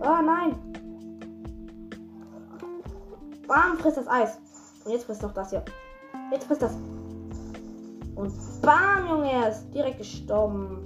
Oh 0.00 0.22
nein! 0.24 0.56
Bam, 3.46 3.76
frisst 3.78 3.98
das 3.98 4.08
Eis. 4.08 4.38
Und 4.84 4.90
jetzt 4.92 5.04
frisst 5.04 5.22
noch 5.22 5.32
das 5.32 5.50
hier. 5.50 5.62
Jetzt 6.32 6.46
frisst 6.46 6.62
das. 6.62 6.74
Und 8.16 8.32
bam, 8.62 9.06
Junge, 9.08 9.30
er 9.30 9.50
ist 9.50 9.72
direkt 9.72 9.98
gestorben. 9.98 10.80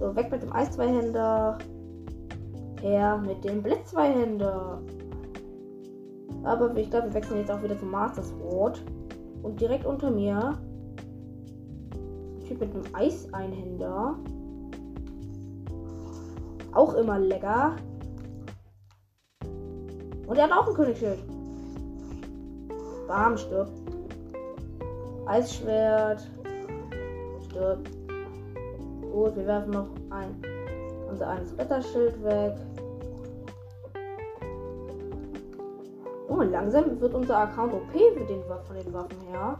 So, 0.00 0.16
weg 0.16 0.28
mit 0.30 0.42
dem 0.42 0.52
Eiszweihänder. 0.52 1.58
Her 2.80 3.18
mit 3.18 3.44
dem 3.44 3.62
Blitzweihänder. 3.62 4.80
Aber 6.44 6.76
ich 6.76 6.90
glaube, 6.90 7.08
wir 7.08 7.14
wechseln 7.14 7.38
jetzt 7.38 7.50
auch 7.50 7.62
wieder 7.62 7.78
zum 7.78 7.90
Master 7.90 8.22
Sword. 8.22 8.82
Und 9.42 9.60
direkt 9.60 9.86
unter 9.86 10.10
mir. 10.10 10.58
Typ 12.46 12.60
mit 12.60 12.74
einem 12.74 12.94
Eiseinhänder. 12.94 14.16
Auch 16.72 16.94
immer 16.94 17.18
lecker. 17.18 17.76
Und 20.26 20.36
er 20.36 20.44
hat 20.44 20.52
auch 20.52 20.68
ein 20.68 20.74
Königsschild. 20.74 21.18
Bam, 23.06 23.36
stirbt. 23.36 23.72
Eisschwert. 25.26 26.30
Stirbt. 27.48 27.90
Gut, 29.12 29.36
wir 29.36 29.46
werfen 29.46 29.70
noch 29.70 29.88
ein 30.10 30.40
unser 31.10 31.28
eines 31.28 31.56
Wetterschild 31.56 32.22
weg. 32.22 32.54
Oh, 36.38 36.42
langsam 36.42 37.00
wird 37.00 37.14
unser 37.14 37.36
Account 37.38 37.74
OP 37.74 37.92
den, 37.92 38.44
von 38.44 38.76
den 38.76 38.92
Waffen 38.92 39.20
her. 39.28 39.58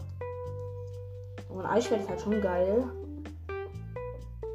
Und 1.49 1.63
ein 1.63 1.67
Eisschwert 1.67 2.03
ist 2.03 2.09
halt 2.09 2.21
schon 2.21 2.41
geil. 2.41 2.85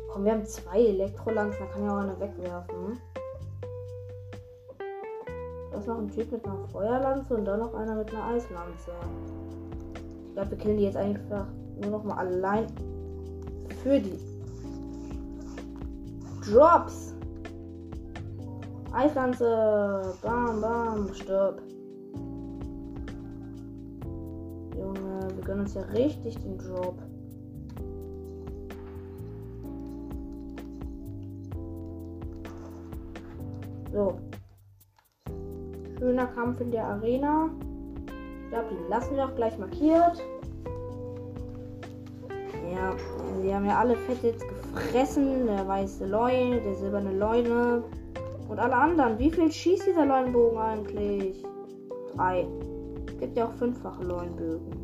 Komm, 0.09 0.23
wir 0.23 0.31
haben 0.31 0.45
zwei 0.45 0.79
Elektrolanzen, 0.79 1.59
da 1.59 1.65
kann 1.65 1.83
ich 1.83 1.89
auch 1.89 1.97
eine 1.97 2.19
wegwerfen. 2.21 3.01
Da 5.71 5.77
ist 5.77 5.88
noch 5.88 5.97
ein 5.97 6.09
Typ 6.12 6.31
mit 6.31 6.45
einer 6.45 6.65
Feuerlanze 6.71 7.36
und 7.36 7.43
dann 7.43 7.59
noch 7.59 7.73
einer 7.73 7.95
mit 7.95 8.09
einer 8.13 8.25
Eislanze. 8.27 8.91
Ich 10.27 10.33
glaube, 10.33 10.51
wir 10.51 10.57
killen 10.59 10.77
die 10.77 10.83
jetzt 10.83 10.97
einfach 10.97 11.47
nur 11.81 11.91
noch 11.91 12.03
mal 12.05 12.19
allein 12.19 12.67
für 13.81 13.99
die 13.99 14.17
Drops. 16.49 17.15
Eislanze. 18.93 20.13
Bam, 20.21 20.62
bam. 20.62 21.13
Stirb. 21.13 21.62
Uns 25.63 25.76
ja 25.76 25.82
richtig 25.93 26.38
den 26.39 26.58
Drop. 26.58 27.02
So. 33.93 34.17
Schöner 35.97 36.26
Kampf 36.28 36.60
in 36.60 36.71
der 36.71 36.86
Arena. 36.86 37.49
Ich 38.43 38.49
glaube, 38.49 38.67
die 38.71 38.89
lassen 38.89 39.15
wir 39.15 39.26
auch 39.26 39.36
gleich 39.36 39.58
markiert. 39.58 40.21
Ja, 42.73 42.91
sie 43.41 43.56
haben 43.56 43.65
ja 43.65 43.80
alle 43.80 43.95
fett 43.95 44.21
jetzt 44.23 44.45
gefressen. 44.47 45.45
Der 45.45 45.65
weiße 45.65 46.06
Leune, 46.06 46.60
der 46.60 46.76
silberne 46.76 47.17
Leune. 47.17 47.84
Und 48.49 48.60
alle 48.60 48.76
anderen. 48.76 49.17
Wie 49.17 49.32
viel 49.32 49.49
schießt 49.49 49.88
dieser 49.88 50.06
Leunbogen 50.06 50.58
eigentlich? 50.58 51.41
Drei. 52.15 52.45
Es 53.08 53.17
gibt 53.17 53.38
ja 53.38 53.45
auch 53.45 53.54
fünffache 53.54 54.04
Leunbögen. 54.04 54.82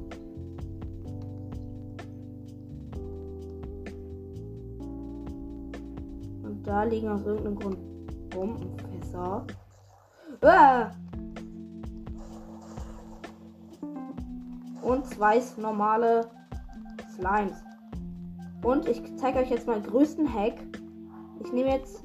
Da 6.70 6.84
liegen 6.84 7.10
aus 7.10 7.26
irgendeinem 7.26 7.56
Grund 7.56 8.30
Bombenfässer. 8.30 9.48
Ah! 10.42 10.92
Und 14.84 15.06
zwei 15.08 15.42
normale 15.58 16.30
Slimes. 17.16 17.64
Und 18.64 18.88
ich 18.88 19.02
zeige 19.18 19.40
euch 19.40 19.50
jetzt 19.50 19.66
mal 19.66 19.82
den 19.82 19.90
größten 19.90 20.32
Hack. 20.32 20.62
Ich 21.44 21.52
nehme 21.52 21.72
jetzt 21.72 22.04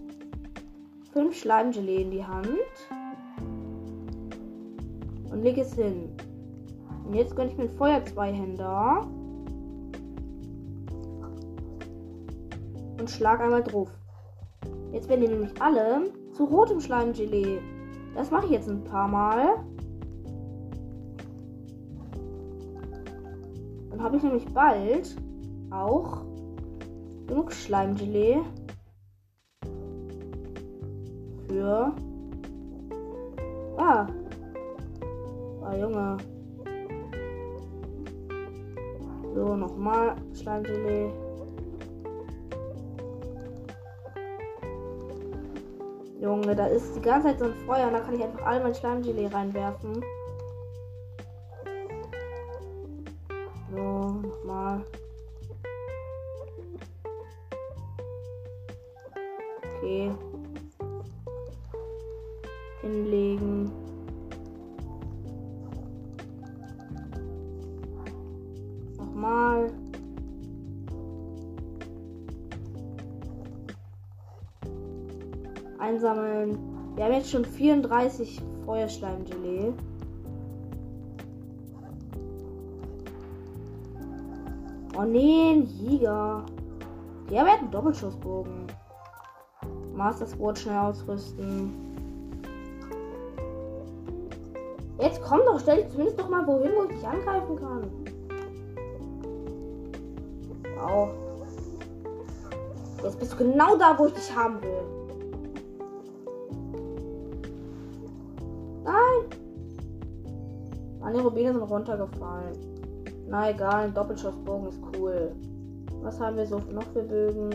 fünf 1.12 1.37
Schleimgelee 1.37 2.03
in 2.03 2.11
die 2.11 2.24
Hand 2.24 2.48
und 5.31 5.42
lege 5.42 5.61
es 5.61 5.74
hin. 5.74 6.16
Und 7.07 7.12
jetzt 7.12 7.37
gönne 7.37 7.50
ich 7.50 7.59
mir 7.59 7.64
einen 7.64 7.77
Feuerzweihänder 7.77 9.07
und 12.98 13.11
schlag 13.11 13.40
einmal 13.40 13.62
drauf. 13.62 13.90
Jetzt 14.94 15.09
werden 15.09 15.22
die 15.22 15.28
nämlich 15.28 15.61
alle 15.61 16.04
zu 16.30 16.44
rotem 16.44 16.80
Schleimgelee. 16.80 17.59
Das 18.14 18.30
mache 18.30 18.46
ich 18.46 18.52
jetzt 18.52 18.68
ein 18.68 18.85
paar 18.85 19.09
Mal. 19.09 19.57
Dann 23.90 24.00
habe 24.00 24.16
ich 24.16 24.22
nämlich 24.22 24.46
bald 24.54 25.16
auch 25.72 26.22
genug 27.26 27.52
Schleimgelee 27.52 28.40
für. 31.48 31.92
Ah. 33.76 34.07
Ah, 35.64 35.76
Junge. 35.76 36.16
So, 39.35 39.57
nochmal 39.57 40.14
Schleimgelee. 40.35 41.24
Junge, 46.25 46.57
da 46.57 46.65
ist 46.65 46.97
die 46.97 47.03
ganze 47.03 47.29
Zeit 47.29 47.39
so 47.39 47.45
ein 47.45 47.55
Feuer 47.67 47.87
und 47.87 47.93
da 47.93 48.01
kann 48.01 48.15
ich 48.15 48.25
einfach 48.25 48.47
all 48.47 48.63
mein 48.63 48.75
Schleimgelee 48.75 49.27
reinwerfen. 49.27 50.03
Jetzt 77.25 77.33
schon 77.33 77.45
34 77.45 78.43
Feuerschleimgelee. 78.67 79.73
Oh 84.97 85.03
nee, 85.03 85.61
Jäger. 85.61 86.45
Der 87.31 87.45
wird 87.45 87.59
einen 87.61 87.71
Doppelschussbogen. 87.71 88.67
Master 89.95 90.27
Sword 90.27 90.59
schnell 90.59 90.77
ausrüsten. 90.77 91.73
Jetzt 95.01 95.23
komm 95.23 95.41
doch, 95.47 95.59
stell 95.59 95.83
dich 95.83 95.91
zumindest 95.91 96.21
doch 96.21 96.29
mal 96.29 96.47
wohin, 96.47 96.73
wo 96.77 96.85
ich 96.85 96.97
dich 96.97 97.07
angreifen 97.07 97.57
kann. 97.57 97.91
Wow. 100.77 101.09
Jetzt 103.03 103.19
bist 103.19 103.33
du 103.33 103.37
genau 103.39 103.77
da, 103.77 103.99
wo 103.99 104.07
ich 104.07 104.13
dich 104.13 104.35
haben 104.37 104.61
will. 104.63 105.04
Meine 111.14 111.29
Rubine 111.29 111.53
sind 111.53 111.62
runtergefallen. 111.62 112.59
Na 113.29 113.48
egal, 113.48 113.85
ein 113.85 113.94
Doppelschussbogen 113.94 114.68
ist 114.68 114.81
cool. 114.96 115.31
Was 116.03 116.18
haben 116.18 116.37
wir 116.37 116.44
so 116.44 116.59
noch 116.59 116.83
für 116.92 117.05
Bögen? 117.05 117.50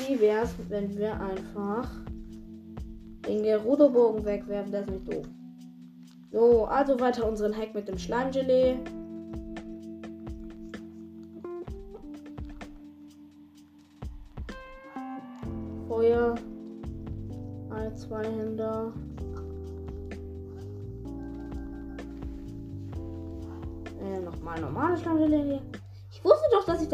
Wie 0.00 0.18
wäre 0.18 0.42
es, 0.42 0.56
wenn 0.68 0.92
wir 0.98 1.12
einfach 1.20 1.88
den 3.28 3.44
Gerudo-Bogen 3.44 4.24
wegwerfen? 4.24 4.72
Der 4.72 4.80
ist 4.80 4.90
nicht 4.90 5.06
doof. 5.06 5.24
So, 6.32 6.64
also 6.64 6.98
weiter 6.98 7.28
unseren 7.28 7.56
Hack 7.56 7.76
mit 7.76 7.86
dem 7.86 7.96
Schleimgelee. 7.96 8.74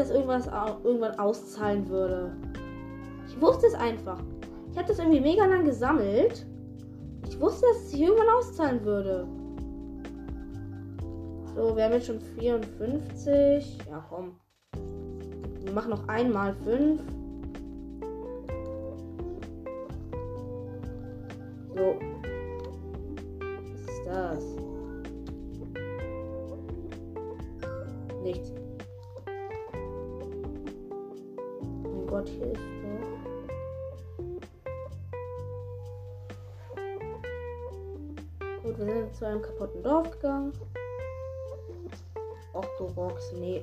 Das 0.00 0.10
irgendwas, 0.10 0.46
irgendwann 0.82 1.18
auszahlen 1.18 1.88
würde. 1.88 2.32
Ich 3.28 3.40
wusste 3.40 3.66
es 3.66 3.74
einfach. 3.74 4.18
Ich 4.72 4.78
habe 4.78 4.88
das 4.88 4.98
irgendwie 4.98 5.20
mega 5.20 5.44
lang 5.44 5.64
gesammelt. 5.64 6.46
Ich 7.28 7.38
wusste, 7.40 7.66
dass 7.66 7.84
es 7.84 7.90
sich 7.90 8.00
irgendwann 8.00 8.28
auszahlen 8.28 8.84
würde. 8.84 9.26
So, 11.54 11.76
wir 11.76 11.84
haben 11.84 11.92
jetzt 11.92 12.06
schon 12.06 12.20
54. 12.20 13.78
Ja, 13.88 14.04
komm. 14.08 14.36
Wir 15.62 15.72
machen 15.72 15.90
noch 15.90 16.08
einmal 16.08 16.54
5. 16.64 17.00
So. 21.74 21.98
Was 23.62 23.80
ist 23.80 24.06
das? 24.06 24.44
Nichts. 28.22 28.59
Gott, 32.10 32.28
hier 32.28 32.46
ist 32.50 32.60
Gut, 38.64 38.78
wir 38.78 38.84
sind 38.84 39.14
zu 39.14 39.26
einem 39.26 39.42
kaputten 39.42 39.80
Dorf 39.84 40.10
gegangen. 40.10 40.52
Och, 42.52 42.64
du 42.78 42.84
Rox, 43.00 43.32
nee. 43.38 43.62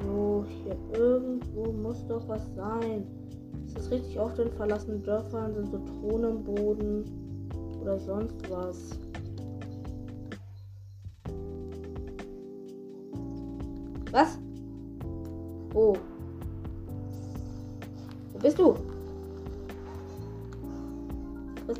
So, 0.00 0.44
hier 0.48 0.76
irgendwo 1.00 1.70
muss 1.70 2.04
doch 2.08 2.26
was 2.26 2.42
sein. 2.56 3.06
Ist 3.64 3.76
das 3.76 3.92
richtig 3.92 4.18
auf 4.18 4.34
den 4.34 4.50
verlassenen 4.50 5.04
Dörfern? 5.04 5.54
Sind 5.54 5.70
so 5.70 5.78
Thronen 5.78 6.38
im 6.38 6.42
Boden 6.42 7.78
oder 7.80 7.96
sonst? 8.00 8.50
Was? 8.50 8.98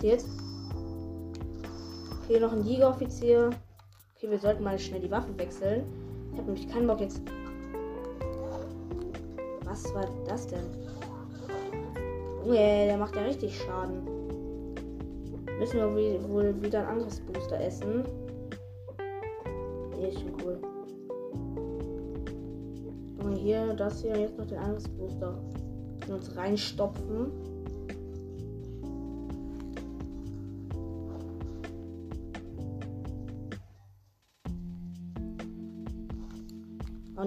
Jetzt? 0.02 0.28
Okay, 2.24 2.40
noch 2.40 2.52
ein 2.52 2.64
Jägeroffizier. 2.64 3.50
Okay, 4.16 4.30
wir 4.30 4.38
sollten 4.38 4.62
mal 4.62 4.78
schnell 4.78 5.00
die 5.00 5.10
Waffen 5.10 5.36
wechseln. 5.38 5.84
Ich 6.32 6.38
habe 6.38 6.52
nämlich 6.52 6.68
keinen 6.68 6.86
Bock 6.86 7.00
jetzt. 7.00 7.20
Was 9.64 9.92
war 9.94 10.08
das 10.26 10.46
denn? 10.46 10.64
Junge, 12.44 12.86
der 12.86 12.96
macht 12.96 13.16
ja 13.16 13.22
richtig 13.22 13.56
Schaden. 13.56 14.02
Müssen 15.58 15.78
wir 15.78 16.28
wohl 16.28 16.60
wieder 16.62 16.80
ein 16.80 16.86
anderes 16.86 17.20
Booster 17.20 17.60
essen. 17.60 18.04
Nee, 19.96 20.08
ist 20.08 20.20
schon 20.20 20.32
cool. 20.42 20.58
Und 23.22 23.36
hier, 23.36 23.72
das 23.74 24.02
hier, 24.02 24.18
jetzt 24.18 24.36
noch 24.38 24.46
den 24.46 24.58
anderes 24.58 24.88
Booster. 24.88 25.38
Und 26.06 26.14
uns 26.14 26.36
reinstopfen. 26.36 27.51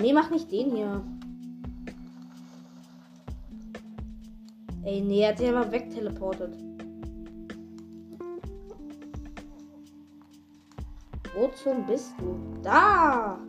Nee, 0.05 0.13
mach 0.13 0.29
nicht 0.29 0.51
den 0.51 0.75
hier. 0.75 1.03
Ey, 4.83 5.01
nee, 5.01 5.21
er 5.21 5.29
hat 5.29 5.39
sich 5.39 5.47
einfach 5.47 5.71
wegteleportet. 5.71 6.55
Wo 11.33 11.47
zum 11.47 11.87
bist 11.87 12.13
du? 12.19 12.37
Da! 12.61 13.39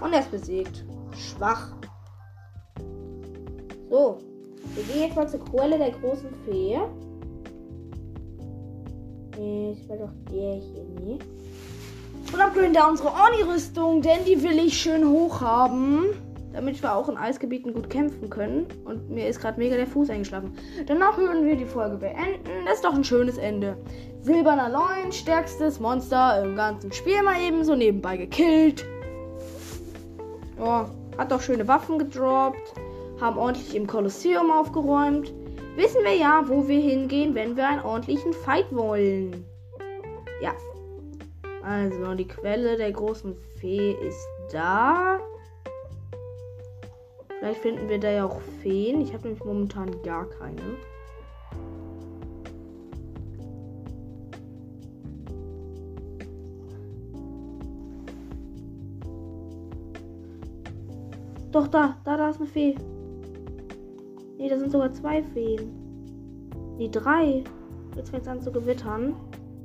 Und 0.00 0.12
er 0.12 0.20
ist 0.20 0.30
besiegt. 0.32 0.84
Schwach. 1.12 1.76
So. 3.88 4.18
Wir 4.74 4.84
gehen 4.84 5.02
jetzt 5.02 5.16
mal 5.16 5.28
zur 5.28 5.44
Quelle 5.44 5.78
der 5.78 5.92
großen 5.92 6.34
Fee. 6.44 6.78
Ich 9.40 9.88
will 9.88 9.98
doch 9.98 10.10
der 10.32 10.54
hier, 10.54 10.84
nee. 11.00 11.18
Und 12.32 12.40
upgraden 12.40 12.74
da 12.74 12.88
unsere 12.88 13.10
Orni-Rüstung, 13.10 14.02
denn 14.02 14.24
die 14.26 14.42
will 14.42 14.58
ich 14.58 14.76
schön 14.76 15.08
hoch 15.08 15.40
haben. 15.40 16.06
Damit 16.52 16.82
wir 16.82 16.96
auch 16.96 17.08
in 17.08 17.16
Eisgebieten 17.16 17.72
gut 17.72 17.88
kämpfen 17.88 18.30
können. 18.30 18.66
Und 18.84 19.08
mir 19.10 19.28
ist 19.28 19.40
gerade 19.40 19.60
mega 19.60 19.76
der 19.76 19.86
Fuß 19.86 20.10
eingeschlafen. 20.10 20.54
Danach 20.86 21.16
würden 21.16 21.46
wir 21.46 21.54
die 21.54 21.66
Folge 21.66 21.98
beenden. 21.98 22.64
Das 22.64 22.76
ist 22.76 22.84
doch 22.84 22.94
ein 22.94 23.04
schönes 23.04 23.38
Ende. 23.38 23.76
Silberner 24.22 24.70
Loin, 24.70 25.12
stärkstes 25.12 25.78
Monster 25.78 26.42
im 26.42 26.56
ganzen 26.56 26.90
Spiel 26.90 27.22
mal 27.22 27.40
eben 27.40 27.62
so 27.62 27.76
nebenbei 27.76 28.16
gekillt. 28.16 28.84
Ja, 30.58 30.90
hat 31.16 31.30
doch 31.30 31.40
schöne 31.40 31.68
Waffen 31.68 32.00
gedroppt. 32.00 32.74
Haben 33.20 33.38
ordentlich 33.38 33.76
im 33.76 33.86
Kolosseum 33.86 34.50
aufgeräumt. 34.50 35.32
Wissen 35.78 36.02
wir 36.02 36.16
ja, 36.16 36.42
wo 36.48 36.66
wir 36.66 36.80
hingehen, 36.80 37.36
wenn 37.36 37.56
wir 37.56 37.68
einen 37.68 37.84
ordentlichen 37.84 38.32
Fight 38.32 38.66
wollen. 38.74 39.44
Ja, 40.42 40.52
also, 41.62 42.14
die 42.14 42.26
Quelle 42.26 42.76
der 42.76 42.90
großen 42.90 43.36
Fee 43.60 43.92
ist 43.92 44.26
da. 44.50 45.20
Vielleicht 47.38 47.60
finden 47.60 47.88
wir 47.88 48.00
da 48.00 48.10
ja 48.10 48.24
auch 48.24 48.40
Feen. 48.60 49.02
Ich 49.02 49.12
habe 49.12 49.22
nämlich 49.22 49.44
momentan 49.44 50.02
gar 50.02 50.28
keine. 50.28 50.60
Doch, 61.52 61.68
da, 61.68 61.96
da, 62.04 62.16
da 62.16 62.30
ist 62.30 62.40
eine 62.40 62.48
Fee. 62.48 62.74
Ne, 64.38 64.48
da 64.48 64.56
sind 64.58 64.70
sogar 64.70 64.92
zwei 64.92 65.22
Feen. 65.22 65.72
Ne, 66.78 66.88
drei. 66.88 67.42
Jetzt 67.96 68.10
fängt 68.10 68.22
es 68.22 68.28
an 68.28 68.40
zu 68.40 68.52
gewittern. 68.52 69.16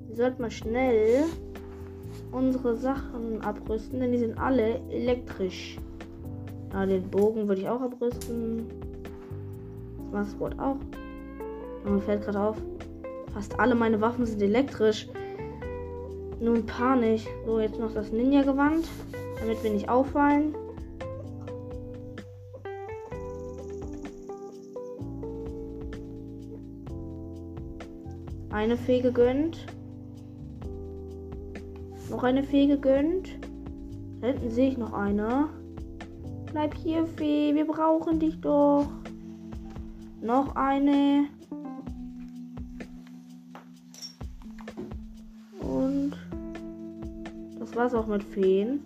Wir 0.07 0.15
sollten 0.15 0.41
mal 0.41 0.51
schnell 0.51 1.25
unsere 2.31 2.75
Sachen 2.75 3.41
abrüsten, 3.41 3.99
denn 3.99 4.11
die 4.11 4.17
sind 4.17 4.37
alle 4.37 4.79
elektrisch. 4.89 5.77
Ja, 6.73 6.87
den 6.87 7.07
Bogen 7.09 7.47
würde 7.47 7.61
ich 7.61 7.69
auch 7.69 7.81
abrüsten. 7.81 8.63
Das 9.97 10.11
Maßwort 10.11 10.59
auch. 10.59 10.77
Und 11.85 11.95
mir 11.95 12.01
fällt 12.01 12.23
gerade 12.23 12.39
auf, 12.39 12.57
fast 13.31 13.59
alle 13.59 13.75
meine 13.75 14.01
Waffen 14.01 14.25
sind 14.25 14.41
elektrisch. 14.41 15.07
Paar 16.67 16.95
nicht. 16.95 17.27
So, 17.45 17.59
jetzt 17.59 17.79
noch 17.79 17.93
das 17.93 18.11
Ninja-Gewand, 18.11 18.85
damit 19.39 19.63
wir 19.63 19.71
nicht 19.71 19.87
auffallen. 19.87 20.55
Eine 28.53 28.77
Fee 28.77 29.01
gegönnt 29.01 29.65
noch 32.13 32.23
eine 32.23 32.43
Fee 32.43 32.67
gegönnt. 32.67 33.39
Da 34.21 34.27
hinten 34.27 34.49
sehe 34.49 34.69
ich 34.69 34.77
noch 34.77 34.93
eine. 34.93 35.49
Bleib 36.45 36.75
hier, 36.75 37.05
Fee. 37.05 37.53
Wir 37.55 37.65
brauchen 37.65 38.19
dich 38.19 38.39
doch. 38.39 38.87
Noch 40.21 40.55
eine. 40.55 41.25
Und 45.59 46.13
das 47.59 47.75
war's 47.75 47.93
auch 47.93 48.07
mit 48.07 48.23
Feen. 48.23 48.79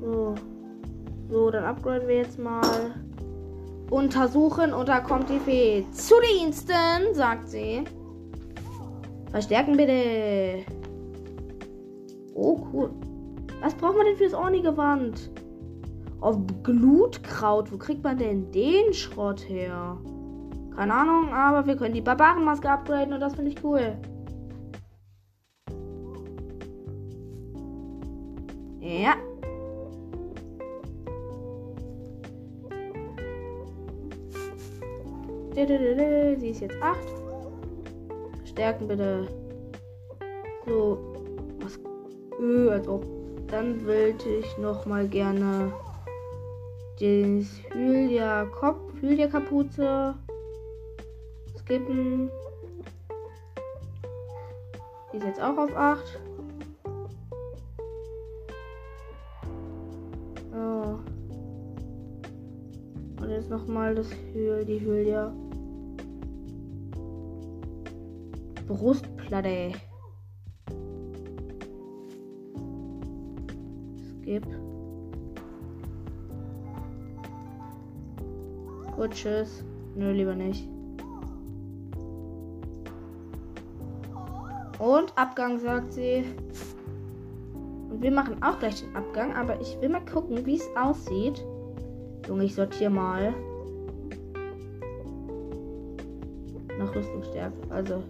So. 0.00 0.34
So, 1.30 1.50
dann 1.50 1.64
upgraden 1.64 2.06
wir 2.06 2.16
jetzt 2.16 2.38
mal. 2.38 2.94
Untersuchen 3.94 4.72
und 4.72 4.88
da 4.88 4.98
kommt 4.98 5.30
die 5.30 5.38
Fee. 5.38 5.86
Zu 5.92 6.16
Diensten, 6.20 7.14
sagt 7.14 7.48
sie. 7.48 7.84
Verstärken 9.30 9.76
bitte. 9.76 10.64
Oh, 12.34 12.58
cool. 12.72 12.90
Was 13.62 13.72
braucht 13.74 13.96
man 13.96 14.06
denn 14.06 14.16
fürs 14.16 14.34
Orni-Gewand? 14.34 15.30
Auf 16.20 16.38
Glutkraut. 16.64 17.70
Wo 17.70 17.78
kriegt 17.78 18.02
man 18.02 18.18
denn 18.18 18.50
den 18.50 18.92
Schrott 18.92 19.48
her? 19.48 19.96
Keine 20.74 20.92
Ahnung, 20.92 21.32
aber 21.32 21.64
wir 21.64 21.76
können 21.76 21.94
die 21.94 22.00
Barbarenmaske 22.00 22.68
upgraden 22.68 23.14
und 23.14 23.20
das 23.20 23.36
finde 23.36 23.52
ich 23.52 23.62
cool. 23.62 23.96
Sie 35.66 36.50
ist 36.50 36.60
jetzt 36.60 36.76
8. 36.82 36.98
Stärken 38.44 38.86
bitte. 38.86 39.26
So. 40.66 40.98
Was? 41.60 41.78
Öh, 42.38 42.68
als 42.70 42.86
ob. 42.86 43.06
Dann 43.48 43.86
wollte 43.86 44.28
ich 44.28 44.58
noch 44.58 44.84
mal 44.84 45.08
gerne 45.08 45.72
das 47.00 47.46
Hylia 47.72 48.44
Kopf, 48.44 48.92
Hylia 49.00 49.26
Kapuze 49.26 50.14
skippen. 51.58 52.30
Die 55.12 55.16
ist 55.16 55.24
jetzt 55.24 55.40
auch 55.40 55.56
auf 55.56 55.74
8. 55.74 56.20
Oh. 60.52 60.98
Und 63.22 63.30
jetzt 63.30 63.48
noch 63.48 63.66
mal 63.66 63.94
das 63.94 64.10
Hyl, 64.34 64.62
die 64.66 64.80
Hylia. 64.80 65.32
Brustplatte. 68.66 69.72
Skip. 74.22 74.46
Gut, 78.96 79.10
tschüss. 79.10 79.64
Nö, 79.96 80.12
lieber 80.12 80.34
nicht. 80.34 80.68
Und 84.78 85.16
Abgang, 85.16 85.58
sagt 85.58 85.92
sie. 85.92 86.24
Und 87.90 88.02
wir 88.02 88.10
machen 88.10 88.42
auch 88.42 88.58
gleich 88.58 88.80
den 88.82 88.94
Abgang, 88.96 89.34
aber 89.34 89.60
ich 89.60 89.80
will 89.80 89.88
mal 89.88 90.04
gucken, 90.04 90.44
wie 90.46 90.56
es 90.56 90.68
aussieht. 90.76 91.44
Junge, 92.28 92.44
ich 92.44 92.54
sortiere 92.54 92.90
mal. 92.90 93.34
Nach 96.78 96.94
Rüstungsstärke. 96.94 97.56
Also 97.70 98.02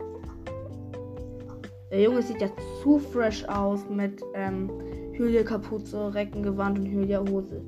der 1.94 2.02
Junge 2.02 2.22
sieht 2.22 2.40
ja 2.40 2.48
zu 2.82 2.98
fresh 2.98 3.44
aus 3.44 3.88
mit 3.88 4.20
ähm, 4.34 4.68
Hylia-Kapuze, 5.12 6.12
Reckengewand 6.12 6.76
und 6.76 6.86
Hylia-Hose. 6.86 7.62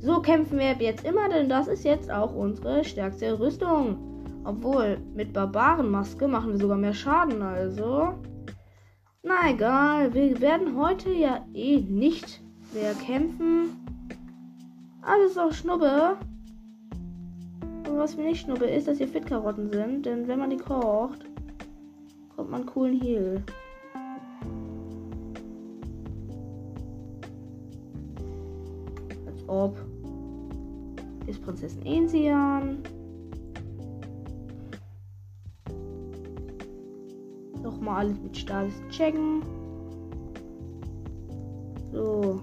So 0.00 0.20
kämpfen 0.20 0.58
wir 0.58 0.72
jetzt 0.80 1.04
immer, 1.04 1.28
denn 1.28 1.48
das 1.48 1.68
ist 1.68 1.84
jetzt 1.84 2.10
auch 2.10 2.34
unsere 2.34 2.82
stärkste 2.82 3.38
Rüstung. 3.38 3.96
Obwohl, 4.42 4.98
mit 5.14 5.32
Barbarenmaske 5.32 6.26
machen 6.26 6.52
wir 6.52 6.58
sogar 6.58 6.76
mehr 6.76 6.92
Schaden, 6.92 7.40
also. 7.40 8.14
Na 9.22 9.48
egal, 9.48 10.12
wir 10.12 10.40
werden 10.40 10.76
heute 10.76 11.12
ja 11.12 11.46
eh 11.54 11.78
nicht 11.78 12.42
mehr 12.74 12.94
kämpfen. 12.94 13.76
Alles 15.02 15.38
auch 15.38 15.52
Schnubbe. 15.52 16.16
Aber 17.84 17.98
was 17.98 18.16
mir 18.16 18.24
nicht 18.24 18.40
schnubbe, 18.40 18.64
ist, 18.64 18.88
dass 18.88 18.98
hier 18.98 19.06
Fitkarotten 19.06 19.72
sind. 19.72 20.04
Denn 20.04 20.26
wenn 20.26 20.40
man 20.40 20.50
die 20.50 20.56
kocht, 20.56 21.24
kommt 22.34 22.50
man 22.50 22.66
coolen 22.66 23.00
Heal. 23.00 23.42
Ob. 29.48 29.76
Ist 31.26 31.42
Prinzessin 31.42 31.84
Enzian. 31.84 32.78
Nochmal 37.62 38.06
alles 38.06 38.20
mit 38.20 38.36
Stasis 38.36 38.80
checken. 38.90 39.42
So. 41.92 42.40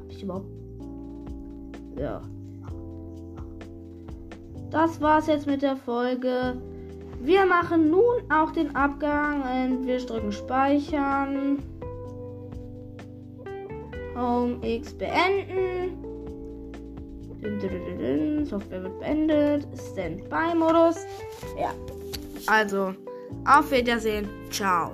Hab 0.00 0.10
ich 0.10 0.22
überhaupt. 0.22 0.46
Ja. 1.98 2.22
Das 4.70 5.00
war's 5.00 5.26
jetzt 5.26 5.46
mit 5.46 5.62
der 5.62 5.76
Folge. 5.76 6.56
Wir 7.20 7.46
machen 7.46 7.90
nun 7.90 8.30
auch 8.30 8.50
den 8.50 8.74
Abgang 8.74 9.42
und 9.42 9.86
wir 9.86 9.98
drücken 9.98 10.32
Speichern. 10.32 11.58
Home 14.14 14.58
X 14.62 14.92
beenden. 14.94 15.98
Software 18.46 18.82
wird 18.82 19.00
beendet. 19.00 19.66
Standby-Modus. 19.92 20.96
Ja. 21.60 21.72
Also, 22.46 22.94
auf 23.46 23.70
Wiedersehen. 23.70 24.28
Ciao. 24.50 24.92